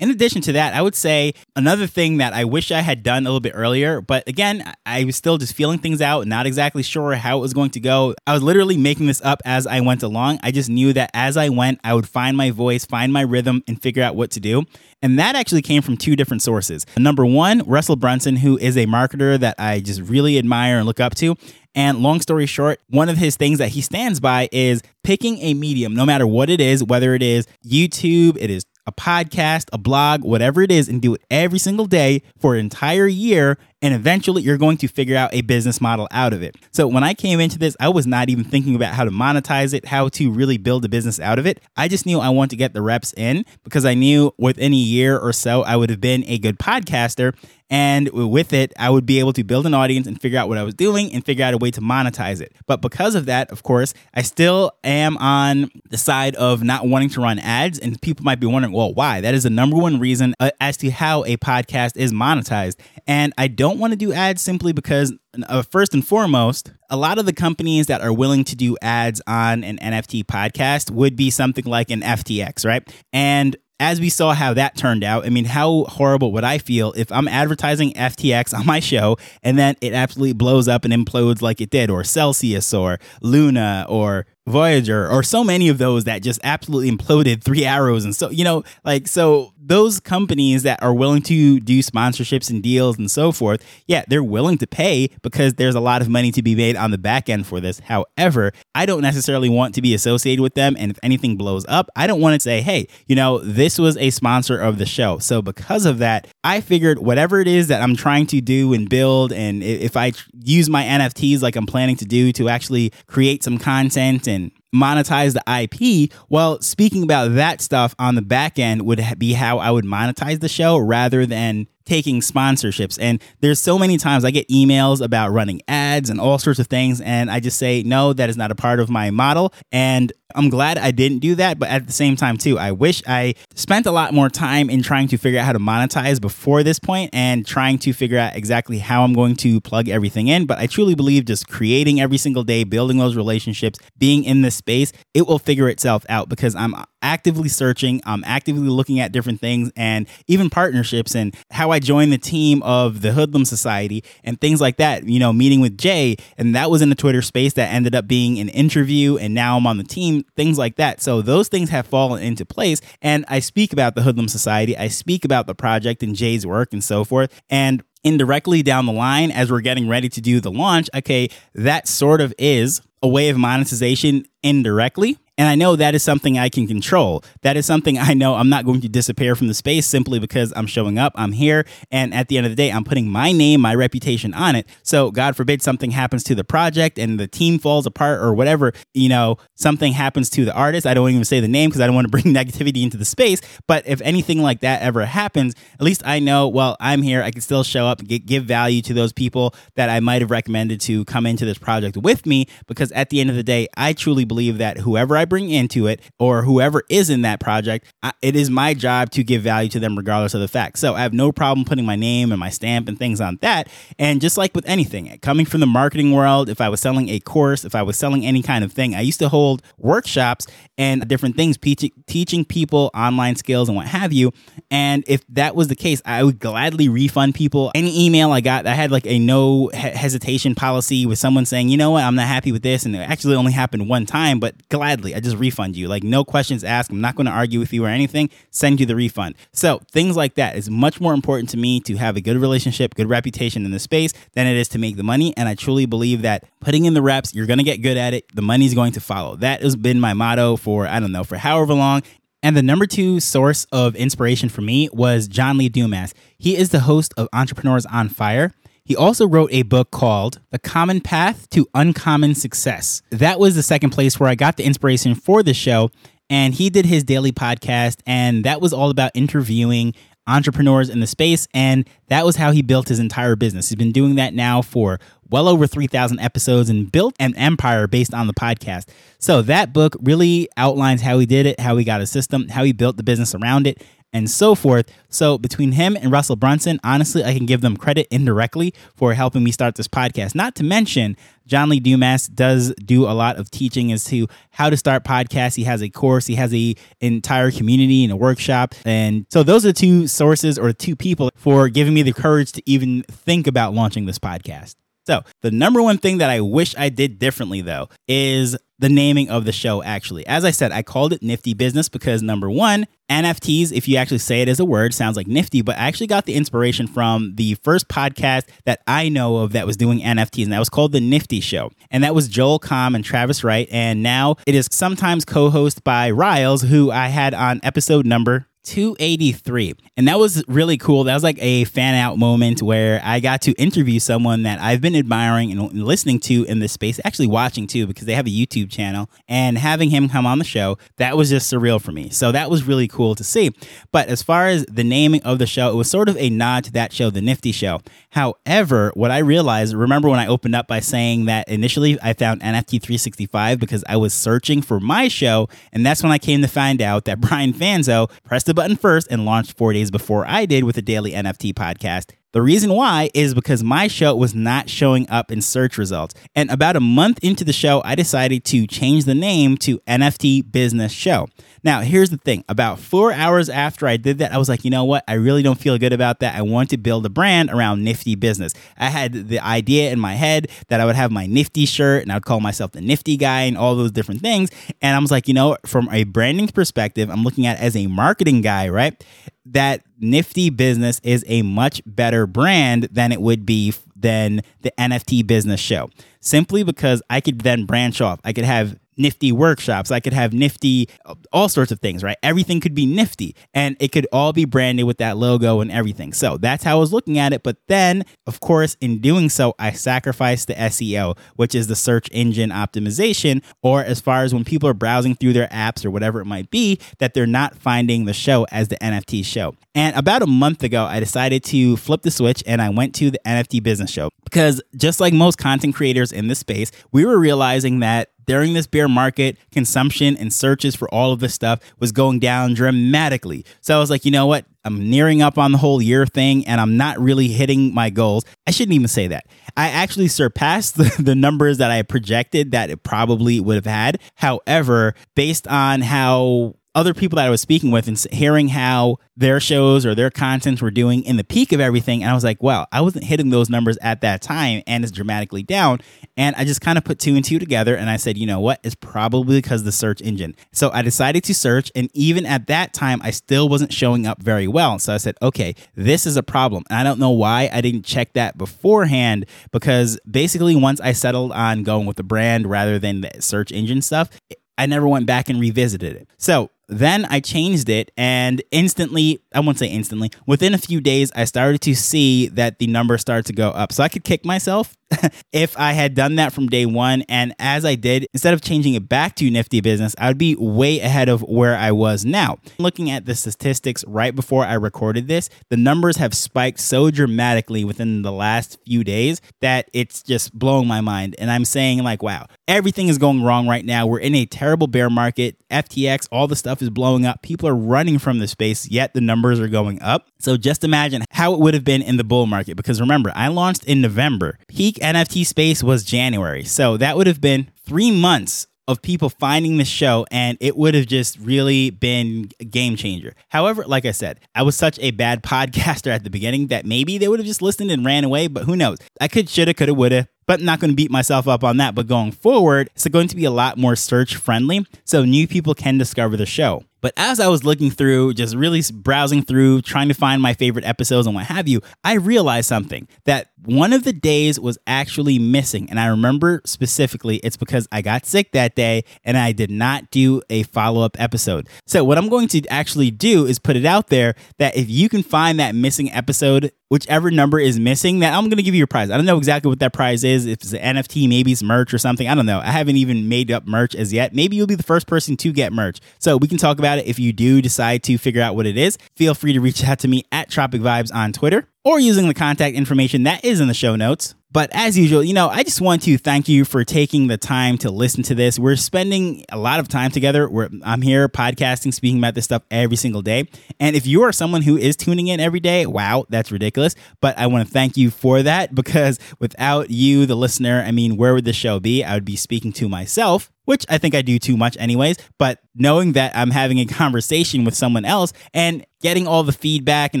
In 0.00 0.10
addition 0.10 0.40
to 0.42 0.52
that, 0.52 0.72
I 0.72 0.80
would 0.80 0.94
say 0.94 1.34
another 1.54 1.86
thing 1.86 2.16
that 2.16 2.32
I 2.32 2.44
wish 2.44 2.72
I 2.72 2.80
had 2.80 3.02
done 3.02 3.24
a 3.24 3.28
little 3.28 3.38
bit 3.38 3.52
earlier, 3.54 4.00
but 4.00 4.26
again, 4.26 4.72
I 4.86 5.04
was 5.04 5.14
still 5.14 5.36
just 5.36 5.52
feeling 5.52 5.78
things 5.78 6.00
out, 6.00 6.26
not 6.26 6.46
exactly 6.46 6.82
sure 6.82 7.12
how 7.16 7.36
it 7.36 7.40
was 7.42 7.52
going 7.52 7.68
to 7.72 7.80
go. 7.80 8.14
I 8.26 8.32
was 8.32 8.42
literally 8.42 8.78
making 8.78 9.08
this 9.08 9.20
up 9.20 9.42
as 9.44 9.66
I 9.66 9.80
went 9.80 10.02
along. 10.02 10.40
I 10.42 10.52
just 10.52 10.70
knew 10.70 10.94
that 10.94 11.10
as 11.12 11.36
I 11.36 11.50
went, 11.50 11.80
I 11.84 11.92
would 11.92 12.08
find 12.08 12.34
my 12.34 12.50
voice, 12.50 12.86
find 12.86 13.12
my 13.12 13.20
rhythm, 13.20 13.62
and 13.68 13.80
figure 13.80 14.02
out 14.02 14.16
what 14.16 14.30
to 14.30 14.40
do. 14.40 14.64
And 15.02 15.18
that 15.18 15.36
actually 15.36 15.62
came 15.62 15.82
from 15.82 15.98
two 15.98 16.16
different 16.16 16.40
sources. 16.40 16.86
Number 16.96 17.26
one, 17.26 17.60
Russell 17.66 17.96
Brunson, 17.96 18.36
who 18.36 18.56
is 18.56 18.78
a 18.78 18.86
marketer 18.86 19.38
that 19.38 19.56
I 19.58 19.80
just 19.80 20.00
really 20.00 20.38
admire 20.38 20.78
and 20.78 20.86
look 20.86 21.00
up 21.00 21.14
to. 21.16 21.36
And 21.74 21.98
long 21.98 22.20
story 22.20 22.46
short, 22.46 22.80
one 22.88 23.08
of 23.08 23.16
his 23.16 23.36
things 23.36 23.58
that 23.58 23.68
he 23.68 23.80
stands 23.80 24.18
by 24.18 24.48
is 24.50 24.82
picking 25.04 25.38
a 25.38 25.54
medium, 25.54 25.94
no 25.94 26.04
matter 26.04 26.26
what 26.26 26.50
it 26.50 26.60
is, 26.60 26.82
whether 26.82 27.14
it 27.14 27.22
is 27.22 27.46
YouTube, 27.64 28.36
it 28.40 28.50
is 28.50 28.64
a 28.86 28.92
podcast, 28.92 29.68
a 29.72 29.78
blog, 29.78 30.24
whatever 30.24 30.62
it 30.62 30.70
is, 30.72 30.88
and 30.88 31.00
do 31.00 31.14
it 31.14 31.22
every 31.30 31.58
single 31.58 31.86
day 31.86 32.22
for 32.38 32.54
an 32.54 32.60
entire 32.60 33.06
year 33.06 33.58
and 33.82 33.94
eventually 33.94 34.42
you're 34.42 34.58
going 34.58 34.76
to 34.78 34.88
figure 34.88 35.16
out 35.16 35.32
a 35.32 35.40
business 35.42 35.80
model 35.80 36.08
out 36.10 36.32
of 36.32 36.42
it. 36.42 36.56
So 36.72 36.86
when 36.86 37.04
I 37.04 37.14
came 37.14 37.40
into 37.40 37.58
this, 37.58 37.76
I 37.80 37.88
was 37.88 38.06
not 38.06 38.28
even 38.28 38.44
thinking 38.44 38.74
about 38.74 38.94
how 38.94 39.04
to 39.04 39.10
monetize 39.10 39.74
it, 39.74 39.86
how 39.86 40.08
to 40.10 40.30
really 40.30 40.58
build 40.58 40.84
a 40.84 40.88
business 40.88 41.20
out 41.20 41.38
of 41.38 41.46
it. 41.46 41.60
I 41.76 41.88
just 41.88 42.06
knew 42.06 42.20
I 42.20 42.28
wanted 42.28 42.50
to 42.50 42.56
get 42.56 42.74
the 42.74 42.82
reps 42.82 43.12
in 43.16 43.44
because 43.64 43.84
I 43.84 43.94
knew 43.94 44.32
within 44.38 44.72
a 44.72 44.76
year 44.76 45.18
or 45.18 45.32
so 45.32 45.62
I 45.62 45.76
would 45.76 45.90
have 45.90 46.00
been 46.00 46.24
a 46.26 46.38
good 46.38 46.58
podcaster 46.58 47.34
and 47.70 48.08
with 48.10 48.52
it, 48.52 48.72
I 48.78 48.90
would 48.90 49.06
be 49.06 49.20
able 49.20 49.32
to 49.34 49.44
build 49.44 49.64
an 49.64 49.74
audience 49.74 50.08
and 50.08 50.20
figure 50.20 50.38
out 50.38 50.48
what 50.48 50.58
I 50.58 50.64
was 50.64 50.74
doing 50.74 51.12
and 51.14 51.24
figure 51.24 51.44
out 51.44 51.54
a 51.54 51.58
way 51.58 51.70
to 51.70 51.80
monetize 51.80 52.40
it. 52.40 52.52
But 52.66 52.82
because 52.82 53.14
of 53.14 53.26
that, 53.26 53.52
of 53.52 53.62
course, 53.62 53.94
I 54.12 54.22
still 54.22 54.72
am 54.82 55.16
on 55.18 55.70
the 55.88 55.96
side 55.96 56.34
of 56.34 56.64
not 56.64 56.88
wanting 56.88 57.10
to 57.10 57.20
run 57.20 57.38
ads. 57.38 57.78
And 57.78 58.00
people 58.02 58.24
might 58.24 58.40
be 58.40 58.48
wondering, 58.48 58.74
well, 58.74 58.92
why? 58.92 59.20
That 59.20 59.34
is 59.34 59.44
the 59.44 59.50
number 59.50 59.76
one 59.76 60.00
reason 60.00 60.34
uh, 60.40 60.50
as 60.60 60.76
to 60.78 60.90
how 60.90 61.24
a 61.24 61.36
podcast 61.36 61.96
is 61.96 62.12
monetized. 62.12 62.76
And 63.06 63.32
I 63.38 63.46
don't 63.46 63.69
want 63.78 63.92
to 63.92 63.96
do 63.96 64.12
ads 64.12 64.42
simply 64.42 64.72
because 64.72 65.12
uh, 65.48 65.62
first 65.62 65.94
and 65.94 66.06
foremost, 66.06 66.72
a 66.88 66.96
lot 66.96 67.18
of 67.18 67.26
the 67.26 67.32
companies 67.32 67.86
that 67.86 68.00
are 68.00 68.12
willing 68.12 68.44
to 68.44 68.56
do 68.56 68.76
ads 68.82 69.20
on 69.26 69.64
an 69.64 69.78
NFT 69.78 70.24
podcast 70.24 70.90
would 70.90 71.16
be 71.16 71.30
something 71.30 71.64
like 71.64 71.90
an 71.90 72.00
FTX, 72.00 72.64
right? 72.64 72.88
And 73.12 73.56
as 73.80 73.98
we 73.98 74.10
saw 74.10 74.34
how 74.34 74.52
that 74.52 74.76
turned 74.76 75.02
out, 75.02 75.24
I 75.24 75.30
mean, 75.30 75.46
how 75.46 75.84
horrible 75.84 76.32
would 76.32 76.44
I 76.44 76.58
feel 76.58 76.92
if 76.96 77.10
I'm 77.10 77.26
advertising 77.26 77.94
FTX 77.94 78.52
on 78.56 78.66
my 78.66 78.78
show 78.78 79.16
and 79.42 79.58
then 79.58 79.74
it 79.80 79.94
absolutely 79.94 80.34
blows 80.34 80.68
up 80.68 80.84
and 80.84 80.92
implodes 80.92 81.40
like 81.40 81.62
it 81.62 81.70
did, 81.70 81.88
or 81.88 82.04
Celsius, 82.04 82.74
or 82.74 82.98
Luna, 83.22 83.86
or 83.88 84.26
Voyager, 84.46 85.08
or 85.08 85.22
so 85.22 85.42
many 85.42 85.70
of 85.70 85.78
those 85.78 86.04
that 86.04 86.22
just 86.22 86.40
absolutely 86.44 86.90
imploded 86.90 87.42
three 87.42 87.64
arrows. 87.64 88.04
And 88.04 88.14
so, 88.14 88.28
you 88.30 88.44
know, 88.44 88.64
like, 88.84 89.08
so 89.08 89.54
those 89.62 90.00
companies 90.00 90.62
that 90.62 90.82
are 90.82 90.94
willing 90.94 91.22
to 91.22 91.60
do 91.60 91.80
sponsorships 91.80 92.50
and 92.50 92.62
deals 92.62 92.98
and 92.98 93.10
so 93.10 93.30
forth, 93.30 93.64
yeah, 93.86 94.04
they're 94.08 94.24
willing 94.24 94.58
to 94.58 94.66
pay 94.66 95.08
because 95.22 95.54
there's 95.54 95.74
a 95.74 95.80
lot 95.80 96.00
of 96.00 96.08
money 96.08 96.32
to 96.32 96.42
be 96.42 96.54
made 96.54 96.76
on 96.76 96.90
the 96.90 96.98
back 96.98 97.28
end 97.28 97.46
for 97.46 97.60
this. 97.60 97.80
However, 97.80 98.52
I 98.74 98.86
don't 98.86 99.02
necessarily 99.02 99.48
want 99.48 99.74
to 99.74 99.82
be 99.82 99.94
associated 99.94 100.42
with 100.42 100.54
them. 100.54 100.76
And 100.78 100.90
if 100.90 100.98
anything 101.02 101.36
blows 101.36 101.66
up, 101.68 101.90
I 101.94 102.06
don't 102.06 102.20
want 102.20 102.34
to 102.34 102.40
say, 102.40 102.62
hey, 102.62 102.88
you 103.06 103.14
know, 103.14 103.38
this 103.38 103.78
was 103.78 103.96
a 103.98 104.10
sponsor 104.10 104.58
of 104.58 104.78
the 104.78 104.86
show. 104.86 105.18
So 105.18 105.42
because 105.42 105.84
of 105.84 105.98
that, 105.98 106.26
I 106.42 106.60
figured 106.60 106.98
whatever 106.98 107.40
it 107.40 107.48
is 107.48 107.68
that 107.68 107.82
I'm 107.82 107.96
trying 107.96 108.26
to 108.28 108.40
do 108.40 108.72
and 108.72 108.88
build, 108.88 109.32
and 109.32 109.62
if 109.62 109.96
I 109.96 110.12
use 110.42 110.70
my 110.70 110.84
NFTs 110.84 111.42
like 111.42 111.56
I'm 111.56 111.66
planning 111.66 111.96
to 111.96 112.04
do 112.04 112.32
to 112.32 112.48
actually 112.48 112.92
create 113.06 113.44
some 113.44 113.58
content 113.58 114.26
and 114.26 114.50
monetize 114.74 115.34
the 115.34 115.42
IP. 115.46 116.12
Well, 116.28 116.60
speaking 116.60 117.02
about 117.02 117.34
that 117.34 117.60
stuff 117.60 117.94
on 117.98 118.14
the 118.14 118.22
back 118.22 118.58
end 118.58 118.82
would 118.82 119.02
be 119.18 119.32
how 119.32 119.58
I 119.58 119.70
would 119.70 119.84
monetize 119.84 120.40
the 120.40 120.48
show 120.48 120.78
rather 120.78 121.26
than 121.26 121.66
taking 121.84 122.20
sponsorships. 122.20 122.98
And 123.00 123.22
there's 123.40 123.58
so 123.58 123.78
many 123.78 123.96
times 123.96 124.24
I 124.24 124.30
get 124.30 124.48
emails 124.48 125.00
about 125.00 125.30
running 125.30 125.62
ads 125.68 126.10
and 126.10 126.20
all 126.20 126.38
sorts 126.38 126.58
of 126.58 126.66
things. 126.66 127.00
And 127.00 127.30
I 127.30 127.40
just 127.40 127.58
say, 127.58 127.82
no, 127.82 128.12
that 128.12 128.28
is 128.30 128.36
not 128.36 128.50
a 128.50 128.54
part 128.54 128.80
of 128.80 128.90
my 128.90 129.10
model. 129.10 129.52
And 129.72 130.12
I'm 130.34 130.48
glad 130.48 130.78
I 130.78 130.90
didn't 130.90 131.18
do 131.18 131.34
that, 131.36 131.58
but 131.58 131.68
at 131.68 131.86
the 131.86 131.92
same 131.92 132.16
time, 132.16 132.36
too, 132.36 132.58
I 132.58 132.72
wish 132.72 133.02
I 133.06 133.34
spent 133.54 133.86
a 133.86 133.90
lot 133.90 134.14
more 134.14 134.28
time 134.28 134.70
in 134.70 134.82
trying 134.82 135.08
to 135.08 135.18
figure 135.18 135.40
out 135.40 135.46
how 135.46 135.52
to 135.52 135.58
monetize 135.58 136.20
before 136.20 136.62
this 136.62 136.78
point 136.78 137.10
and 137.12 137.46
trying 137.46 137.78
to 137.80 137.92
figure 137.92 138.18
out 138.18 138.36
exactly 138.36 138.78
how 138.78 139.02
I'm 139.02 139.12
going 139.12 139.36
to 139.36 139.60
plug 139.60 139.88
everything 139.88 140.28
in. 140.28 140.46
But 140.46 140.58
I 140.58 140.66
truly 140.66 140.94
believe 140.94 141.24
just 141.24 141.48
creating 141.48 142.00
every 142.00 142.18
single 142.18 142.44
day, 142.44 142.64
building 142.64 142.98
those 142.98 143.16
relationships, 143.16 143.78
being 143.98 144.24
in 144.24 144.42
this 144.42 144.54
space, 144.54 144.92
it 145.14 145.26
will 145.26 145.38
figure 145.38 145.68
itself 145.68 146.04
out 146.08 146.28
because 146.28 146.54
I'm 146.54 146.74
actively 147.02 147.48
searching, 147.48 148.00
I'm 148.04 148.22
actively 148.24 148.68
looking 148.68 149.00
at 149.00 149.12
different 149.12 149.40
things 149.40 149.70
and 149.76 150.06
even 150.26 150.50
partnerships 150.50 151.14
and 151.14 151.34
how 151.50 151.70
I 151.70 151.78
joined 151.78 152.12
the 152.12 152.18
team 152.18 152.62
of 152.62 153.00
the 153.00 153.12
Hoodlum 153.12 153.44
Society 153.44 154.04
and 154.24 154.40
things 154.40 154.60
like 154.60 154.76
that, 154.76 155.04
you 155.08 155.18
know, 155.18 155.32
meeting 155.32 155.60
with 155.60 155.78
Jay. 155.78 156.16
And 156.36 156.54
that 156.54 156.70
was 156.70 156.82
in 156.82 156.88
the 156.88 156.94
Twitter 156.94 157.22
space 157.22 157.54
that 157.54 157.72
ended 157.72 157.94
up 157.94 158.06
being 158.06 158.38
an 158.38 158.48
interview. 158.48 159.16
And 159.16 159.34
now 159.34 159.56
I'm 159.56 159.66
on 159.66 159.78
the 159.78 159.84
team 159.84 160.24
things 160.36 160.58
like 160.58 160.76
that. 160.76 161.00
So 161.00 161.22
those 161.22 161.48
things 161.48 161.70
have 161.70 161.86
fallen 161.86 162.22
into 162.22 162.44
place. 162.44 162.80
And 163.02 163.24
I 163.28 163.40
speak 163.40 163.72
about 163.72 163.94
the 163.94 164.02
Hoodlum 164.02 164.28
Society, 164.28 164.76
I 164.76 164.88
speak 164.88 165.24
about 165.24 165.46
the 165.46 165.54
project 165.54 166.02
and 166.02 166.14
Jay's 166.14 166.46
work 166.46 166.72
and 166.72 166.82
so 166.82 167.04
forth. 167.04 167.40
And 167.48 167.82
indirectly 168.02 168.62
down 168.62 168.86
the 168.86 168.92
line, 168.92 169.30
as 169.30 169.50
we're 169.50 169.60
getting 169.60 169.88
ready 169.88 170.08
to 170.08 170.20
do 170.20 170.40
the 170.40 170.50
launch, 170.50 170.88
okay, 170.94 171.28
that 171.54 171.88
sort 171.88 172.20
of 172.20 172.34
is 172.38 172.80
a 173.02 173.08
way 173.08 173.28
of 173.28 173.38
monetization 173.38 174.26
indirectly. 174.42 175.18
And 175.40 175.48
I 175.48 175.54
know 175.54 175.74
that 175.74 175.94
is 175.94 176.02
something 176.02 176.38
I 176.38 176.50
can 176.50 176.66
control. 176.66 177.24
That 177.40 177.56
is 177.56 177.64
something 177.64 177.96
I 177.96 178.12
know 178.12 178.34
I'm 178.34 178.50
not 178.50 178.66
going 178.66 178.82
to 178.82 178.90
disappear 178.90 179.34
from 179.34 179.46
the 179.46 179.54
space 179.54 179.86
simply 179.86 180.18
because 180.18 180.52
I'm 180.54 180.66
showing 180.66 180.98
up, 180.98 181.14
I'm 181.16 181.32
here, 181.32 181.64
and 181.90 182.12
at 182.12 182.28
the 182.28 182.36
end 182.36 182.44
of 182.44 182.52
the 182.52 182.56
day, 182.56 182.70
I'm 182.70 182.84
putting 182.84 183.08
my 183.08 183.32
name, 183.32 183.62
my 183.62 183.74
reputation 183.74 184.34
on 184.34 184.54
it. 184.54 184.68
So, 184.82 185.10
God 185.10 185.36
forbid 185.36 185.62
something 185.62 185.92
happens 185.92 186.24
to 186.24 186.34
the 186.34 186.44
project 186.44 186.98
and 186.98 187.18
the 187.18 187.26
team 187.26 187.58
falls 187.58 187.86
apart 187.86 188.20
or 188.20 188.34
whatever, 188.34 188.74
you 188.92 189.08
know, 189.08 189.38
something 189.54 189.94
happens 189.94 190.28
to 190.28 190.44
the 190.44 190.52
artist. 190.52 190.86
I 190.86 190.92
don't 190.92 191.08
even 191.08 191.24
say 191.24 191.40
the 191.40 191.48
name 191.48 191.70
because 191.70 191.80
I 191.80 191.86
don't 191.86 191.94
want 191.94 192.04
to 192.04 192.10
bring 192.22 192.24
negativity 192.24 192.82
into 192.82 192.98
the 192.98 193.06
space. 193.06 193.40
But 193.66 193.88
if 193.88 194.02
anything 194.02 194.42
like 194.42 194.60
that 194.60 194.82
ever 194.82 195.06
happens, 195.06 195.54
at 195.72 195.80
least 195.80 196.02
I 196.04 196.18
know, 196.18 196.48
well, 196.48 196.76
I'm 196.80 197.00
here. 197.00 197.22
I 197.22 197.30
can 197.30 197.40
still 197.40 197.64
show 197.64 197.86
up 197.86 198.00
and 198.00 198.08
get, 198.08 198.26
give 198.26 198.44
value 198.44 198.82
to 198.82 198.92
those 198.92 199.14
people 199.14 199.54
that 199.76 199.88
I 199.88 200.00
might 200.00 200.20
have 200.20 200.30
recommended 200.30 200.82
to 200.82 201.06
come 201.06 201.24
into 201.24 201.46
this 201.46 201.56
project 201.56 201.96
with 201.96 202.26
me 202.26 202.44
because 202.66 202.92
at 202.92 203.08
the 203.08 203.22
end 203.22 203.30
of 203.30 203.36
the 203.36 203.42
day, 203.42 203.68
I 203.74 203.94
truly 203.94 204.26
believe 204.26 204.58
that 204.58 204.76
whoever 204.76 205.16
I 205.16 205.24
bring 205.30 205.48
into 205.48 205.86
it 205.86 206.02
or 206.18 206.42
whoever 206.42 206.82
is 206.90 207.08
in 207.08 207.22
that 207.22 207.40
project, 207.40 207.86
I, 208.02 208.12
it 208.20 208.36
is 208.36 208.50
my 208.50 208.74
job 208.74 209.10
to 209.12 209.24
give 209.24 209.40
value 209.40 209.70
to 209.70 209.80
them 209.80 209.96
regardless 209.96 210.34
of 210.34 210.42
the 210.42 210.48
fact. 210.48 210.78
So 210.78 210.94
I 210.94 211.00
have 211.00 211.14
no 211.14 211.32
problem 211.32 211.64
putting 211.64 211.86
my 211.86 211.96
name 211.96 212.32
and 212.32 212.38
my 212.38 212.50
stamp 212.50 212.86
and 212.88 212.98
things 212.98 213.22
on 213.22 213.38
that. 213.40 213.68
And 213.98 214.20
just 214.20 214.36
like 214.36 214.54
with 214.54 214.68
anything, 214.68 215.18
coming 215.22 215.46
from 215.46 215.60
the 215.60 215.66
marketing 215.66 216.12
world, 216.12 216.50
if 216.50 216.60
I 216.60 216.68
was 216.68 216.80
selling 216.80 217.08
a 217.08 217.20
course, 217.20 217.64
if 217.64 217.74
I 217.74 217.82
was 217.82 217.96
selling 217.96 218.26
any 218.26 218.42
kind 218.42 218.62
of 218.62 218.72
thing, 218.72 218.94
I 218.94 219.00
used 219.00 219.20
to 219.20 219.30
hold 219.30 219.62
workshops 219.78 220.46
and 220.76 221.06
different 221.08 221.36
things, 221.36 221.56
teaching 221.56 222.44
people 222.44 222.90
online 222.94 223.36
skills 223.36 223.68
and 223.68 223.76
what 223.76 223.86
have 223.86 224.12
you. 224.12 224.32
And 224.70 225.04
if 225.06 225.22
that 225.28 225.54
was 225.54 225.68
the 225.68 225.76
case, 225.76 226.02
I 226.04 226.24
would 226.24 226.38
gladly 226.38 226.88
refund 226.88 227.34
people 227.34 227.70
any 227.74 228.06
email 228.06 228.32
I 228.32 228.40
got. 228.40 228.66
I 228.66 228.74
had 228.74 228.90
like 228.90 229.06
a 229.06 229.18
no 229.18 229.70
hesitation 229.74 230.54
policy 230.54 231.06
with 231.06 231.18
someone 231.18 231.46
saying, 231.46 231.68
you 231.68 231.76
know 231.76 231.92
what, 231.92 232.04
I'm 232.04 232.14
not 232.14 232.26
happy 232.26 232.52
with 232.52 232.62
this. 232.62 232.84
And 232.84 232.96
it 232.96 232.98
actually 232.98 233.36
only 233.36 233.52
happened 233.52 233.88
one 233.88 234.06
time, 234.06 234.40
but 234.40 234.68
gladly, 234.68 235.14
just 235.20 235.36
refund 235.36 235.76
you. 235.76 235.88
Like, 235.88 236.02
no 236.02 236.24
questions 236.24 236.64
asked. 236.64 236.90
I'm 236.90 237.00
not 237.00 237.16
going 237.16 237.26
to 237.26 237.32
argue 237.32 237.60
with 237.60 237.72
you 237.72 237.84
or 237.84 237.88
anything. 237.88 238.30
Send 238.50 238.80
you 238.80 238.86
the 238.86 238.96
refund. 238.96 239.34
So, 239.52 239.80
things 239.90 240.16
like 240.16 240.34
that 240.34 240.56
is 240.56 240.68
much 240.70 241.00
more 241.00 241.14
important 241.14 241.48
to 241.50 241.56
me 241.56 241.80
to 241.80 241.96
have 241.96 242.16
a 242.16 242.20
good 242.20 242.36
relationship, 242.36 242.94
good 242.94 243.08
reputation 243.08 243.64
in 243.64 243.70
the 243.70 243.78
space 243.78 244.12
than 244.34 244.46
it 244.46 244.56
is 244.56 244.68
to 244.68 244.78
make 244.78 244.96
the 244.96 245.02
money. 245.02 245.34
And 245.36 245.48
I 245.48 245.54
truly 245.54 245.86
believe 245.86 246.22
that 246.22 246.44
putting 246.60 246.84
in 246.84 246.94
the 246.94 247.02
reps, 247.02 247.34
you're 247.34 247.46
going 247.46 247.58
to 247.58 247.64
get 247.64 247.78
good 247.78 247.96
at 247.96 248.14
it. 248.14 248.24
The 248.34 248.42
money's 248.42 248.74
going 248.74 248.92
to 248.92 249.00
follow. 249.00 249.36
That 249.36 249.62
has 249.62 249.76
been 249.76 250.00
my 250.00 250.14
motto 250.14 250.56
for, 250.56 250.86
I 250.86 251.00
don't 251.00 251.12
know, 251.12 251.24
for 251.24 251.36
however 251.36 251.74
long. 251.74 252.02
And 252.42 252.56
the 252.56 252.62
number 252.62 252.86
two 252.86 253.20
source 253.20 253.66
of 253.70 253.94
inspiration 253.96 254.48
for 254.48 254.62
me 254.62 254.88
was 254.92 255.28
John 255.28 255.58
Lee 255.58 255.68
Dumas. 255.68 256.14
He 256.38 256.56
is 256.56 256.70
the 256.70 256.80
host 256.80 257.12
of 257.18 257.28
Entrepreneurs 257.34 257.84
on 257.86 258.08
Fire. 258.08 258.52
He 258.90 258.96
also 258.96 259.24
wrote 259.24 259.50
a 259.52 259.62
book 259.62 259.92
called 259.92 260.40
The 260.50 260.58
Common 260.58 261.00
Path 261.00 261.48
to 261.50 261.68
Uncommon 261.74 262.34
Success. 262.34 263.02
That 263.10 263.38
was 263.38 263.54
the 263.54 263.62
second 263.62 263.90
place 263.90 264.18
where 264.18 264.28
I 264.28 264.34
got 264.34 264.56
the 264.56 264.64
inspiration 264.64 265.14
for 265.14 265.44
the 265.44 265.54
show. 265.54 265.92
And 266.28 266.52
he 266.52 266.70
did 266.70 266.86
his 266.86 267.04
daily 267.04 267.30
podcast, 267.30 268.00
and 268.04 268.42
that 268.42 268.60
was 268.60 268.72
all 268.72 268.90
about 268.90 269.12
interviewing 269.14 269.94
entrepreneurs 270.26 270.90
in 270.90 270.98
the 270.98 271.06
space. 271.06 271.46
And 271.54 271.88
that 272.08 272.24
was 272.24 272.34
how 272.34 272.50
he 272.50 272.62
built 272.62 272.88
his 272.88 272.98
entire 272.98 273.36
business. 273.36 273.68
He's 273.68 273.76
been 273.76 273.92
doing 273.92 274.16
that 274.16 274.34
now 274.34 274.60
for 274.60 274.98
well 275.28 275.46
over 275.46 275.68
3,000 275.68 276.18
episodes 276.18 276.68
and 276.68 276.90
built 276.90 277.14
an 277.20 277.36
empire 277.36 277.86
based 277.86 278.12
on 278.12 278.26
the 278.26 278.34
podcast. 278.34 278.88
So 279.20 279.40
that 279.42 279.72
book 279.72 279.94
really 280.00 280.48
outlines 280.56 281.00
how 281.00 281.20
he 281.20 281.26
did 281.26 281.46
it, 281.46 281.60
how 281.60 281.76
he 281.76 281.84
got 281.84 282.00
a 282.00 282.06
system, 282.08 282.48
how 282.48 282.64
he 282.64 282.72
built 282.72 282.96
the 282.96 283.04
business 283.04 283.36
around 283.36 283.68
it, 283.68 283.84
and 284.12 284.30
so 284.30 284.54
forth. 284.54 284.90
So 285.08 285.38
between 285.38 285.72
him 285.72 285.96
and 285.96 286.10
Russell 286.10 286.36
Brunson, 286.36 286.80
honestly, 286.82 287.24
I 287.24 287.34
can 287.34 287.46
give 287.46 287.60
them 287.60 287.76
credit 287.76 288.06
indirectly 288.10 288.74
for 288.94 289.14
helping 289.14 289.44
me 289.44 289.52
start 289.52 289.74
this 289.74 289.88
podcast. 289.88 290.34
Not 290.34 290.54
to 290.56 290.64
mention, 290.64 291.16
John 291.46 291.68
Lee 291.68 291.80
Dumas 291.80 292.26
does 292.28 292.72
do 292.76 293.04
a 293.04 293.12
lot 293.12 293.36
of 293.36 293.50
teaching 293.50 293.90
as 293.92 294.04
to 294.04 294.28
how 294.50 294.70
to 294.70 294.76
start 294.76 295.04
podcasts. 295.04 295.56
He 295.56 295.64
has 295.64 295.82
a 295.82 295.88
course, 295.88 296.26
he 296.26 296.36
has 296.36 296.54
a 296.54 296.74
entire 297.00 297.50
community 297.50 298.04
and 298.04 298.12
a 298.12 298.16
workshop. 298.16 298.74
And 298.84 299.26
so 299.30 299.42
those 299.42 299.66
are 299.66 299.72
two 299.72 300.06
sources 300.06 300.58
or 300.58 300.72
two 300.72 300.94
people 300.94 301.30
for 301.34 301.68
giving 301.68 301.94
me 301.94 302.02
the 302.02 302.12
courage 302.12 302.52
to 302.52 302.62
even 302.66 303.02
think 303.02 303.46
about 303.46 303.74
launching 303.74 304.06
this 304.06 304.18
podcast. 304.18 304.76
So, 305.06 305.22
the 305.42 305.50
number 305.50 305.82
one 305.82 305.98
thing 305.98 306.18
that 306.18 306.30
I 306.30 306.40
wish 306.40 306.74
I 306.76 306.88
did 306.88 307.18
differently, 307.18 307.62
though, 307.62 307.88
is 308.06 308.56
the 308.78 308.88
naming 308.88 309.28
of 309.28 309.44
the 309.44 309.52
show, 309.52 309.82
actually. 309.82 310.26
As 310.26 310.44
I 310.44 310.50
said, 310.50 310.72
I 310.72 310.82
called 310.82 311.12
it 311.12 311.22
Nifty 311.22 311.54
Business 311.54 311.88
because 311.88 312.22
number 312.22 312.50
one, 312.50 312.86
NFTs, 313.10 313.72
if 313.72 313.88
you 313.88 313.96
actually 313.96 314.18
say 314.18 314.40
it 314.40 314.48
as 314.48 314.60
a 314.60 314.64
word, 314.64 314.94
sounds 314.94 315.16
like 315.16 315.26
nifty, 315.26 315.62
but 315.62 315.76
I 315.76 315.88
actually 315.88 316.06
got 316.06 316.26
the 316.26 316.34
inspiration 316.34 316.86
from 316.86 317.34
the 317.34 317.54
first 317.56 317.88
podcast 317.88 318.44
that 318.64 318.80
I 318.86 319.08
know 319.08 319.38
of 319.38 319.52
that 319.52 319.66
was 319.66 319.76
doing 319.76 320.00
NFTs, 320.00 320.44
and 320.44 320.52
that 320.52 320.58
was 320.60 320.70
called 320.70 320.92
The 320.92 321.00
Nifty 321.00 321.40
Show. 321.40 321.72
And 321.90 322.04
that 322.04 322.14
was 322.14 322.28
Joel 322.28 322.60
Comm 322.60 322.94
and 322.94 323.04
Travis 323.04 323.42
Wright. 323.42 323.68
And 323.72 324.02
now 324.02 324.36
it 324.46 324.54
is 324.54 324.68
sometimes 324.70 325.24
co 325.24 325.50
host 325.50 325.82
by 325.82 326.10
Riles, 326.10 326.62
who 326.62 326.90
I 326.90 327.08
had 327.08 327.34
on 327.34 327.60
episode 327.62 328.06
number 328.06 328.46
283. 328.70 329.74
And 329.96 330.06
that 330.06 330.20
was 330.20 330.44
really 330.46 330.78
cool. 330.78 331.02
That 331.04 331.14
was 331.14 331.24
like 331.24 331.38
a 331.40 331.64
fan 331.64 331.96
out 331.96 332.18
moment 332.18 332.62
where 332.62 333.00
I 333.02 333.18
got 333.18 333.42
to 333.42 333.52
interview 333.52 333.98
someone 333.98 334.44
that 334.44 334.60
I've 334.60 334.80
been 334.80 334.94
admiring 334.94 335.50
and 335.50 335.82
listening 335.82 336.20
to 336.20 336.44
in 336.44 336.60
this 336.60 336.70
space, 336.70 337.00
actually 337.04 337.26
watching 337.26 337.66
too, 337.66 337.88
because 337.88 338.06
they 338.06 338.14
have 338.14 338.28
a 338.28 338.30
YouTube 338.30 338.70
channel. 338.70 339.10
And 339.28 339.58
having 339.58 339.90
him 339.90 340.08
come 340.08 340.24
on 340.24 340.38
the 340.38 340.44
show, 340.44 340.78
that 340.98 341.16
was 341.16 341.30
just 341.30 341.52
surreal 341.52 341.82
for 341.82 341.90
me. 341.90 342.10
So 342.10 342.30
that 342.30 342.48
was 342.48 342.62
really 342.62 342.86
cool 342.86 343.16
to 343.16 343.24
see. 343.24 343.50
But 343.90 344.08
as 344.08 344.22
far 344.22 344.46
as 344.46 344.64
the 344.66 344.84
naming 344.84 345.22
of 345.24 345.40
the 345.40 345.46
show, 345.46 345.70
it 345.70 345.74
was 345.74 345.90
sort 345.90 346.08
of 346.08 346.16
a 346.16 346.30
nod 346.30 346.62
to 346.64 346.72
that 346.72 346.92
show, 346.92 347.10
The 347.10 347.20
Nifty 347.20 347.50
Show. 347.50 347.80
However, 348.10 348.92
what 348.94 349.10
I 349.10 349.18
realized, 349.18 349.74
remember 349.74 350.08
when 350.08 350.20
I 350.20 350.28
opened 350.28 350.54
up 350.54 350.68
by 350.68 350.78
saying 350.78 351.24
that 351.24 351.48
initially 351.48 351.98
I 352.00 352.12
found 352.12 352.40
NFT 352.40 352.80
365 352.80 353.58
because 353.58 353.82
I 353.88 353.96
was 353.96 354.14
searching 354.14 354.62
for 354.62 354.78
my 354.78 355.08
show. 355.08 355.48
And 355.72 355.84
that's 355.84 356.04
when 356.04 356.12
I 356.12 356.18
came 356.18 356.40
to 356.42 356.48
find 356.48 356.80
out 356.80 357.04
that 357.06 357.20
Brian 357.30 357.52
Fanzo 357.52 358.08
pressed 358.22 358.46
the 358.46 358.59
button 358.60 358.76
first 358.76 359.08
and 359.10 359.24
launched 359.24 359.56
four 359.56 359.72
days 359.72 359.90
before 359.90 360.26
I 360.28 360.44
did 360.44 360.64
with 360.64 360.76
the 360.76 360.82
Daily 360.82 361.12
NFT 361.12 361.54
podcast. 361.54 362.12
The 362.32 362.42
reason 362.42 362.72
why 362.72 363.10
is 363.12 363.34
because 363.34 363.64
my 363.64 363.88
show 363.88 364.14
was 364.14 364.36
not 364.36 364.70
showing 364.70 365.10
up 365.10 365.32
in 365.32 365.42
search 365.42 365.76
results. 365.76 366.14
And 366.36 366.48
about 366.48 366.76
a 366.76 366.80
month 366.80 367.18
into 367.24 367.42
the 367.42 367.52
show, 367.52 367.82
I 367.84 367.96
decided 367.96 368.44
to 368.44 368.68
change 368.68 369.04
the 369.04 369.16
name 369.16 369.56
to 369.58 369.80
NFT 369.80 370.52
Business 370.52 370.92
Show. 370.92 371.28
Now, 371.64 371.80
here's 371.80 372.10
the 372.10 372.18
thing 372.18 372.44
about 372.48 372.78
four 372.78 373.12
hours 373.12 373.48
after 373.48 373.88
I 373.88 373.96
did 373.96 374.18
that, 374.18 374.32
I 374.32 374.38
was 374.38 374.48
like, 374.48 374.64
you 374.64 374.70
know 374.70 374.84
what? 374.84 375.02
I 375.08 375.14
really 375.14 375.42
don't 375.42 375.58
feel 375.58 375.76
good 375.76 375.92
about 375.92 376.20
that. 376.20 376.36
I 376.36 376.42
want 376.42 376.70
to 376.70 376.76
build 376.76 377.04
a 377.04 377.10
brand 377.10 377.50
around 377.50 377.82
Nifty 377.82 378.14
Business. 378.14 378.54
I 378.78 378.90
had 378.90 379.28
the 379.28 379.40
idea 379.40 379.90
in 379.90 379.98
my 379.98 380.14
head 380.14 380.46
that 380.68 380.80
I 380.80 380.84
would 380.84 380.94
have 380.94 381.10
my 381.10 381.26
Nifty 381.26 381.66
shirt 381.66 382.02
and 382.04 382.12
I'd 382.12 382.24
call 382.24 382.38
myself 382.38 382.70
the 382.70 382.80
Nifty 382.80 383.16
guy 383.16 383.42
and 383.42 383.58
all 383.58 383.74
those 383.74 383.90
different 383.90 384.20
things. 384.20 384.50
And 384.80 384.94
I 384.94 385.00
was 385.00 385.10
like, 385.10 385.26
you 385.26 385.34
know, 385.34 385.56
from 385.66 385.88
a 385.90 386.04
branding 386.04 386.46
perspective, 386.46 387.10
I'm 387.10 387.24
looking 387.24 387.46
at 387.46 387.58
as 387.58 387.74
a 387.74 387.88
marketing 387.88 388.40
guy, 388.40 388.68
right? 388.68 389.04
That 389.52 389.82
Nifty 389.98 390.50
Business 390.50 391.00
is 391.02 391.24
a 391.28 391.42
much 391.42 391.82
better 391.86 392.26
brand 392.26 392.84
than 392.84 393.12
it 393.12 393.20
would 393.20 393.44
be 393.44 393.74
than 393.96 394.42
the 394.62 394.72
NFT 394.78 395.26
Business 395.26 395.60
Show. 395.60 395.90
Simply 396.20 396.62
because 396.62 397.02
I 397.10 397.20
could 397.20 397.40
then 397.40 397.64
branch 397.64 398.00
off. 398.00 398.20
I 398.24 398.32
could 398.32 398.44
have 398.44 398.78
nifty 399.00 399.32
workshops. 399.32 399.90
I 399.90 400.00
could 400.00 400.12
have 400.12 400.32
nifty, 400.32 400.88
uh, 401.06 401.14
all 401.32 401.48
sorts 401.48 401.72
of 401.72 401.80
things, 401.80 402.02
right? 402.04 402.16
Everything 402.22 402.60
could 402.60 402.74
be 402.74 402.86
nifty 402.86 403.34
and 403.54 403.76
it 403.80 403.92
could 403.92 404.06
all 404.12 404.32
be 404.32 404.44
branded 404.44 404.86
with 404.86 404.98
that 404.98 405.16
logo 405.16 405.60
and 405.60 405.72
everything. 405.72 406.12
So 406.12 406.36
that's 406.36 406.62
how 406.62 406.76
I 406.76 406.80
was 406.80 406.92
looking 406.92 407.18
at 407.18 407.32
it. 407.32 407.42
But 407.42 407.56
then, 407.68 408.04
of 408.26 408.40
course, 408.40 408.76
in 408.80 409.00
doing 409.00 409.28
so, 409.28 409.54
I 409.58 409.72
sacrificed 409.72 410.46
the 410.48 410.54
SEO, 410.54 411.16
which 411.36 411.54
is 411.54 411.66
the 411.66 411.76
search 411.76 412.08
engine 412.12 412.50
optimization, 412.50 413.42
or 413.62 413.82
as 413.82 414.00
far 414.00 414.22
as 414.22 414.34
when 414.34 414.44
people 414.44 414.68
are 414.68 414.74
browsing 414.74 415.14
through 415.14 415.32
their 415.32 415.48
apps 415.48 415.84
or 415.84 415.90
whatever 415.90 416.20
it 416.20 416.26
might 416.26 416.50
be, 416.50 416.78
that 416.98 417.14
they're 417.14 417.26
not 417.26 417.56
finding 417.56 418.04
the 418.04 418.12
show 418.12 418.46
as 418.52 418.68
the 418.68 418.76
NFT 418.76 419.24
show. 419.24 419.54
And 419.74 419.96
about 419.96 420.22
a 420.22 420.26
month 420.26 420.62
ago, 420.62 420.84
I 420.84 421.00
decided 421.00 421.44
to 421.44 421.76
flip 421.76 422.02
the 422.02 422.10
switch 422.10 422.42
and 422.46 422.60
I 422.60 422.70
went 422.70 422.94
to 422.96 423.10
the 423.10 423.20
NFT 423.24 423.62
business 423.62 423.90
show 423.90 424.10
because 424.24 424.60
just 424.76 425.00
like 425.00 425.12
most 425.12 425.38
content 425.38 425.74
creators 425.74 426.12
in 426.12 426.28
this 426.28 426.38
space, 426.40 426.70
we 426.92 427.04
were 427.04 427.18
realizing 427.18 427.80
that 427.80 428.10
during 428.30 428.52
this 428.52 428.68
bear 428.68 428.88
market, 428.88 429.36
consumption 429.50 430.16
and 430.16 430.32
searches 430.32 430.76
for 430.76 430.88
all 430.94 431.12
of 431.12 431.18
this 431.18 431.34
stuff 431.34 431.58
was 431.80 431.90
going 431.90 432.20
down 432.20 432.54
dramatically. 432.54 433.44
So 433.60 433.76
I 433.76 433.80
was 433.80 433.90
like, 433.90 434.04
you 434.04 434.12
know 434.12 434.26
what? 434.26 434.44
I'm 434.64 434.88
nearing 434.88 435.20
up 435.20 435.36
on 435.36 435.50
the 435.50 435.58
whole 435.58 435.82
year 435.82 436.06
thing 436.06 436.46
and 436.46 436.60
I'm 436.60 436.76
not 436.76 437.00
really 437.00 437.26
hitting 437.26 437.74
my 437.74 437.90
goals. 437.90 438.24
I 438.46 438.52
shouldn't 438.52 438.74
even 438.74 438.86
say 438.86 439.08
that. 439.08 439.26
I 439.56 439.70
actually 439.70 440.06
surpassed 440.06 440.76
the, 440.76 440.94
the 441.02 441.16
numbers 441.16 441.58
that 441.58 441.72
I 441.72 441.82
projected 441.82 442.52
that 442.52 442.70
it 442.70 442.84
probably 442.84 443.40
would 443.40 443.56
have 443.56 443.66
had. 443.66 444.00
However, 444.14 444.94
based 445.16 445.48
on 445.48 445.80
how 445.80 446.54
other 446.74 446.94
people 446.94 447.16
that 447.16 447.26
I 447.26 447.30
was 447.30 447.40
speaking 447.40 447.70
with 447.72 447.88
and 447.88 447.98
hearing 448.12 448.48
how 448.48 448.98
their 449.16 449.40
shows 449.40 449.84
or 449.84 449.94
their 449.94 450.10
contents 450.10 450.62
were 450.62 450.70
doing 450.70 451.02
in 451.02 451.16
the 451.16 451.24
peak 451.24 451.52
of 451.52 451.60
everything. 451.60 452.02
And 452.02 452.10
I 452.10 452.14
was 452.14 452.22
like, 452.22 452.42
wow, 452.42 452.66
I 452.70 452.80
wasn't 452.80 453.04
hitting 453.04 453.30
those 453.30 453.50
numbers 453.50 453.76
at 453.82 454.02
that 454.02 454.22
time 454.22 454.62
and 454.66 454.84
it's 454.84 454.92
dramatically 454.92 455.42
down. 455.42 455.80
And 456.16 456.36
I 456.36 456.44
just 456.44 456.60
kind 456.60 456.78
of 456.78 456.84
put 456.84 457.00
two 457.00 457.16
and 457.16 457.24
two 457.24 457.40
together 457.40 457.76
and 457.76 457.90
I 457.90 457.96
said, 457.96 458.16
you 458.16 458.26
know 458.26 458.38
what? 458.38 458.60
It's 458.62 458.76
probably 458.76 459.38
because 459.38 459.64
the 459.64 459.72
search 459.72 460.00
engine. 460.00 460.36
So 460.52 460.70
I 460.72 460.82
decided 460.82 461.24
to 461.24 461.34
search. 461.34 461.72
And 461.74 461.90
even 461.92 462.24
at 462.24 462.46
that 462.46 462.72
time, 462.72 463.00
I 463.02 463.10
still 463.10 463.48
wasn't 463.48 463.72
showing 463.72 464.06
up 464.06 464.22
very 464.22 464.46
well. 464.46 464.78
So 464.78 464.94
I 464.94 464.98
said, 464.98 465.16
okay, 465.20 465.56
this 465.74 466.06
is 466.06 466.16
a 466.16 466.22
problem. 466.22 466.62
And 466.70 466.78
I 466.78 466.84
don't 466.84 467.00
know 467.00 467.10
why 467.10 467.50
I 467.52 467.60
didn't 467.60 467.84
check 467.84 468.12
that 468.12 468.38
beforehand 468.38 469.26
because 469.50 469.98
basically 470.08 470.54
once 470.54 470.80
I 470.80 470.92
settled 470.92 471.32
on 471.32 471.64
going 471.64 471.86
with 471.86 471.96
the 471.96 472.04
brand 472.04 472.46
rather 472.46 472.78
than 472.78 473.00
the 473.00 473.10
search 473.20 473.50
engine 473.50 473.82
stuff, 473.82 474.08
I 474.56 474.66
never 474.66 474.86
went 474.86 475.06
back 475.06 475.30
and 475.30 475.40
revisited 475.40 475.96
it. 475.96 476.08
So 476.18 476.50
then 476.70 477.04
I 477.06 477.20
changed 477.20 477.68
it 477.68 477.90
and 477.96 478.42
instantly, 478.50 479.20
I 479.34 479.40
won't 479.40 479.58
say 479.58 479.66
instantly, 479.66 480.10
within 480.26 480.54
a 480.54 480.58
few 480.58 480.80
days, 480.80 481.10
I 481.14 481.24
started 481.24 481.60
to 481.62 481.74
see 481.74 482.28
that 482.28 482.58
the 482.58 482.66
number 482.66 482.96
started 482.96 483.26
to 483.26 483.32
go 483.32 483.50
up. 483.50 483.72
So 483.72 483.82
I 483.82 483.88
could 483.88 484.04
kick 484.04 484.24
myself 484.24 484.76
if 485.32 485.58
I 485.58 485.72
had 485.72 485.94
done 485.94 486.16
that 486.16 486.32
from 486.32 486.48
day 486.48 486.66
one. 486.66 487.02
And 487.08 487.34
as 487.38 487.64
I 487.64 487.74
did, 487.74 488.06
instead 488.12 488.34
of 488.34 488.40
changing 488.40 488.74
it 488.74 488.88
back 488.88 489.14
to 489.16 489.30
Nifty 489.30 489.60
Business, 489.60 489.94
I 489.98 490.08
would 490.08 490.18
be 490.18 490.36
way 490.36 490.80
ahead 490.80 491.08
of 491.08 491.22
where 491.22 491.56
I 491.56 491.72
was 491.72 492.04
now. 492.04 492.38
Looking 492.58 492.90
at 492.90 493.06
the 493.06 493.14
statistics 493.14 493.84
right 493.86 494.14
before 494.14 494.44
I 494.44 494.54
recorded 494.54 495.08
this, 495.08 495.28
the 495.48 495.56
numbers 495.56 495.96
have 495.96 496.14
spiked 496.14 496.60
so 496.60 496.90
dramatically 496.90 497.64
within 497.64 498.02
the 498.02 498.12
last 498.12 498.58
few 498.64 498.84
days 498.84 499.20
that 499.40 499.68
it's 499.72 500.02
just 500.02 500.36
blowing 500.36 500.66
my 500.66 500.80
mind. 500.80 501.16
And 501.18 501.30
I'm 501.30 501.44
saying, 501.44 501.82
like, 501.82 502.02
wow, 502.02 502.26
everything 502.48 502.88
is 502.88 502.98
going 502.98 503.22
wrong 503.22 503.48
right 503.48 503.64
now. 503.64 503.86
We're 503.86 504.00
in 504.00 504.14
a 504.14 504.26
terrible 504.26 504.66
bear 504.66 504.90
market. 504.90 505.36
FTX, 505.50 506.08
all 506.12 506.28
the 506.28 506.36
stuff 506.36 506.59
is 506.62 506.70
blowing 506.70 507.06
up. 507.06 507.22
People 507.22 507.48
are 507.48 507.54
running 507.54 507.98
from 507.98 508.18
the 508.18 508.28
space, 508.28 508.68
yet 508.68 508.94
the 508.94 509.00
numbers 509.00 509.40
are 509.40 509.48
going 509.48 509.80
up. 509.82 510.08
So 510.18 510.36
just 510.36 510.64
imagine 510.64 511.04
how 511.10 511.34
it 511.34 511.40
would 511.40 511.54
have 511.54 511.64
been 511.64 511.82
in 511.82 511.96
the 511.96 512.04
bull 512.04 512.26
market. 512.26 512.56
Because 512.56 512.80
remember, 512.80 513.12
I 513.14 513.28
launched 513.28 513.64
in 513.64 513.80
November. 513.80 514.38
Peak 514.48 514.76
NFT 514.76 515.26
space 515.26 515.62
was 515.62 515.84
January. 515.84 516.44
So 516.44 516.76
that 516.76 516.96
would 516.96 517.06
have 517.06 517.20
been 517.20 517.50
three 517.64 517.90
months 517.90 518.46
of 518.70 518.80
people 518.80 519.10
finding 519.10 519.56
the 519.56 519.64
show 519.64 520.06
and 520.10 520.38
it 520.40 520.56
would 520.56 520.74
have 520.74 520.86
just 520.86 521.18
really 521.18 521.70
been 521.70 522.30
a 522.38 522.44
game 522.44 522.76
changer. 522.76 523.14
However, 523.28 523.64
like 523.66 523.84
I 523.84 523.90
said, 523.90 524.20
I 524.34 524.42
was 524.42 524.56
such 524.56 524.78
a 524.78 524.92
bad 524.92 525.22
podcaster 525.24 525.88
at 525.88 526.04
the 526.04 526.10
beginning 526.10 526.46
that 526.48 526.64
maybe 526.64 526.98
they 526.98 527.08
would 527.08 527.18
have 527.18 527.26
just 527.26 527.42
listened 527.42 527.70
and 527.70 527.84
ran 527.84 528.04
away, 528.04 528.28
but 528.28 528.44
who 528.44 528.56
knows? 528.56 528.78
I 529.00 529.08
could, 529.08 529.28
shoulda, 529.28 529.54
coulda, 529.54 529.74
woulda, 529.74 530.08
but 530.26 530.40
not 530.40 530.60
going 530.60 530.70
to 530.70 530.76
beat 530.76 530.92
myself 530.92 531.26
up 531.26 531.42
on 531.42 531.56
that. 531.56 531.74
But 531.74 531.88
going 531.88 532.12
forward, 532.12 532.70
it's 532.74 532.86
going 532.86 533.08
to 533.08 533.16
be 533.16 533.24
a 533.24 533.32
lot 533.32 533.58
more 533.58 533.74
search 533.74 534.14
friendly 534.14 534.64
so 534.84 535.04
new 535.04 535.26
people 535.26 535.54
can 535.54 535.76
discover 535.76 536.16
the 536.16 536.26
show. 536.26 536.64
But 536.80 536.94
as 536.96 537.20
I 537.20 537.28
was 537.28 537.44
looking 537.44 537.70
through, 537.70 538.14
just 538.14 538.34
really 538.34 538.62
browsing 538.72 539.22
through, 539.22 539.62
trying 539.62 539.88
to 539.88 539.94
find 539.94 540.22
my 540.22 540.34
favorite 540.34 540.64
episodes 540.64 541.06
and 541.06 541.14
what 541.14 541.26
have 541.26 541.48
you, 541.48 541.60
I 541.84 541.94
realized 541.94 542.48
something 542.48 542.88
that 543.04 543.29
one 543.44 543.72
of 543.72 543.84
the 543.84 543.92
days 543.92 544.38
was 544.38 544.58
actually 544.66 545.18
missing. 545.18 545.68
And 545.70 545.80
I 545.80 545.86
remember 545.86 546.42
specifically 546.44 547.16
it's 547.18 547.36
because 547.36 547.66
I 547.72 547.82
got 547.82 548.06
sick 548.06 548.32
that 548.32 548.54
day 548.54 548.84
and 549.04 549.16
I 549.16 549.32
did 549.32 549.50
not 549.50 549.90
do 549.90 550.22
a 550.28 550.42
follow 550.44 550.82
up 550.82 551.00
episode. 551.00 551.48
So, 551.66 551.84
what 551.84 551.98
I'm 551.98 552.08
going 552.08 552.28
to 552.28 552.46
actually 552.48 552.90
do 552.90 553.26
is 553.26 553.38
put 553.38 553.56
it 553.56 553.64
out 553.64 553.88
there 553.88 554.14
that 554.38 554.56
if 554.56 554.68
you 554.68 554.88
can 554.88 555.02
find 555.02 555.40
that 555.40 555.54
missing 555.54 555.90
episode, 555.92 556.52
whichever 556.68 557.10
number 557.10 557.38
is 557.38 557.58
missing, 557.58 558.00
that 558.00 558.14
I'm 558.14 558.24
going 558.24 558.36
to 558.36 558.42
give 558.42 558.54
you 558.54 558.64
a 558.64 558.66
prize. 558.66 558.90
I 558.90 558.96
don't 558.96 559.06
know 559.06 559.18
exactly 559.18 559.48
what 559.48 559.60
that 559.60 559.72
prize 559.72 560.04
is. 560.04 560.26
If 560.26 560.42
it's 560.42 560.52
an 560.52 560.76
NFT, 560.76 561.08
maybe 561.08 561.32
it's 561.32 561.42
merch 561.42 561.72
or 561.74 561.78
something. 561.78 562.08
I 562.08 562.14
don't 562.14 562.26
know. 562.26 562.40
I 562.40 562.50
haven't 562.50 562.76
even 562.76 563.08
made 563.08 563.30
up 563.30 563.46
merch 563.46 563.74
as 563.74 563.92
yet. 563.92 564.14
Maybe 564.14 564.36
you'll 564.36 564.46
be 564.46 564.54
the 564.54 564.62
first 564.62 564.86
person 564.86 565.16
to 565.18 565.32
get 565.32 565.52
merch. 565.52 565.80
So, 565.98 566.16
we 566.16 566.28
can 566.28 566.38
talk 566.38 566.58
about 566.58 566.78
it 566.78 566.86
if 566.86 566.98
you 566.98 567.12
do 567.12 567.40
decide 567.40 567.82
to 567.84 567.98
figure 567.98 568.22
out 568.22 568.36
what 568.36 568.46
it 568.46 568.58
is. 568.58 568.76
Feel 568.96 569.14
free 569.14 569.32
to 569.32 569.40
reach 569.40 569.64
out 569.64 569.78
to 569.80 569.88
me 569.88 570.04
at 570.12 570.28
Tropic 570.30 570.60
Vibes 570.60 570.94
on 570.94 571.12
Twitter 571.12 571.46
or 571.64 571.78
using 571.78 572.08
the 572.08 572.14
contact 572.14 572.56
information 572.56 573.02
that 573.04 573.24
is 573.24 573.40
in 573.40 573.48
the 573.48 573.54
show 573.54 573.76
notes. 573.76 574.14
But 574.32 574.50
as 574.52 574.78
usual, 574.78 575.02
you 575.02 575.12
know, 575.12 575.28
I 575.28 575.42
just 575.42 575.60
want 575.60 575.82
to 575.82 575.98
thank 575.98 576.28
you 576.28 576.44
for 576.44 576.64
taking 576.64 577.08
the 577.08 577.16
time 577.16 577.58
to 577.58 577.70
listen 577.70 578.04
to 578.04 578.14
this. 578.14 578.38
We're 578.38 578.54
spending 578.54 579.24
a 579.28 579.36
lot 579.36 579.58
of 579.58 579.66
time 579.66 579.90
together. 579.90 580.28
We're, 580.30 580.48
I'm 580.62 580.82
here 580.82 581.08
podcasting, 581.08 581.74
speaking 581.74 581.98
about 581.98 582.14
this 582.14 582.26
stuff 582.26 582.44
every 582.48 582.76
single 582.76 583.02
day. 583.02 583.28
And 583.58 583.74
if 583.74 583.88
you 583.88 584.02
are 584.02 584.12
someone 584.12 584.42
who 584.42 584.56
is 584.56 584.76
tuning 584.76 585.08
in 585.08 585.18
every 585.18 585.40
day, 585.40 585.66
wow, 585.66 586.06
that's 586.10 586.30
ridiculous. 586.30 586.76
But 587.00 587.18
I 587.18 587.26
want 587.26 587.48
to 587.48 587.52
thank 587.52 587.76
you 587.76 587.90
for 587.90 588.22
that 588.22 588.54
because 588.54 589.00
without 589.18 589.70
you, 589.70 590.06
the 590.06 590.16
listener, 590.16 590.62
I 590.64 590.70
mean, 590.70 590.96
where 590.96 591.12
would 591.12 591.24
the 591.24 591.32
show 591.32 591.58
be? 591.58 591.82
I 591.82 591.94
would 591.94 592.04
be 592.04 592.16
speaking 592.16 592.52
to 592.52 592.68
myself 592.68 593.32
which 593.50 593.66
I 593.68 593.78
think 593.78 593.96
I 593.96 594.02
do 594.02 594.20
too 594.20 594.36
much 594.36 594.56
anyways. 594.60 594.96
But 595.18 595.40
knowing 595.56 595.94
that 595.94 596.12
I'm 596.14 596.30
having 596.30 596.60
a 596.60 596.66
conversation 596.82 597.42
with 597.44 597.56
someone 597.56 597.84
else 597.84 598.12
and 598.32 598.64
getting 598.80 599.08
all 599.08 599.24
the 599.24 599.32
feedback 599.32 599.92
and 599.92 600.00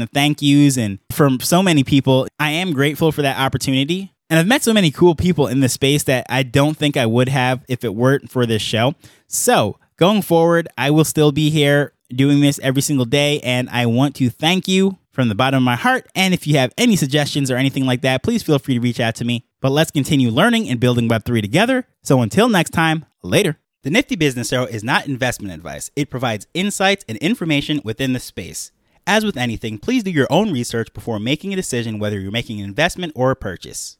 the 0.00 0.06
thank 0.06 0.40
yous 0.40 0.78
and 0.78 1.00
from 1.10 1.40
so 1.40 1.60
many 1.60 1.82
people, 1.82 2.28
I 2.38 2.52
am 2.52 2.72
grateful 2.72 3.10
for 3.10 3.22
that 3.22 3.40
opportunity. 3.40 4.14
And 4.30 4.38
I've 4.38 4.46
met 4.46 4.62
so 4.62 4.72
many 4.72 4.92
cool 4.92 5.16
people 5.16 5.48
in 5.48 5.58
this 5.58 5.72
space 5.72 6.04
that 6.04 6.26
I 6.28 6.44
don't 6.44 6.76
think 6.76 6.96
I 6.96 7.06
would 7.06 7.28
have 7.28 7.64
if 7.68 7.82
it 7.82 7.92
weren't 7.92 8.30
for 8.30 8.46
this 8.46 8.62
show. 8.62 8.94
So 9.26 9.80
going 9.96 10.22
forward, 10.22 10.68
I 10.78 10.92
will 10.92 11.04
still 11.04 11.32
be 11.32 11.50
here 11.50 11.92
doing 12.08 12.40
this 12.40 12.60
every 12.60 12.82
single 12.82 13.04
day. 13.04 13.40
And 13.40 13.68
I 13.70 13.86
want 13.86 14.14
to 14.16 14.30
thank 14.30 14.68
you 14.68 14.96
from 15.12 15.28
the 15.28 15.34
bottom 15.34 15.58
of 15.58 15.64
my 15.64 15.76
heart. 15.76 16.08
And 16.14 16.32
if 16.34 16.46
you 16.46 16.56
have 16.58 16.72
any 16.78 16.96
suggestions 16.96 17.50
or 17.50 17.56
anything 17.56 17.86
like 17.86 18.02
that, 18.02 18.22
please 18.22 18.42
feel 18.42 18.58
free 18.58 18.74
to 18.74 18.80
reach 18.80 19.00
out 19.00 19.14
to 19.16 19.24
me. 19.24 19.46
But 19.60 19.72
let's 19.72 19.90
continue 19.90 20.30
learning 20.30 20.68
and 20.68 20.80
building 20.80 21.08
Web3 21.08 21.42
together. 21.42 21.86
So 22.02 22.20
until 22.22 22.48
next 22.48 22.70
time, 22.70 23.04
later. 23.22 23.58
The 23.82 23.90
Nifty 23.90 24.14
Business 24.14 24.50
Show 24.50 24.64
is 24.64 24.84
not 24.84 25.06
investment 25.06 25.54
advice, 25.54 25.90
it 25.96 26.10
provides 26.10 26.46
insights 26.52 27.04
and 27.08 27.16
information 27.18 27.80
within 27.82 28.12
the 28.12 28.20
space. 28.20 28.72
As 29.06 29.24
with 29.24 29.38
anything, 29.38 29.78
please 29.78 30.02
do 30.02 30.10
your 30.10 30.26
own 30.30 30.52
research 30.52 30.92
before 30.92 31.18
making 31.18 31.52
a 31.52 31.56
decision 31.56 31.98
whether 31.98 32.20
you're 32.20 32.30
making 32.30 32.60
an 32.60 32.66
investment 32.66 33.12
or 33.16 33.30
a 33.30 33.36
purchase. 33.36 33.96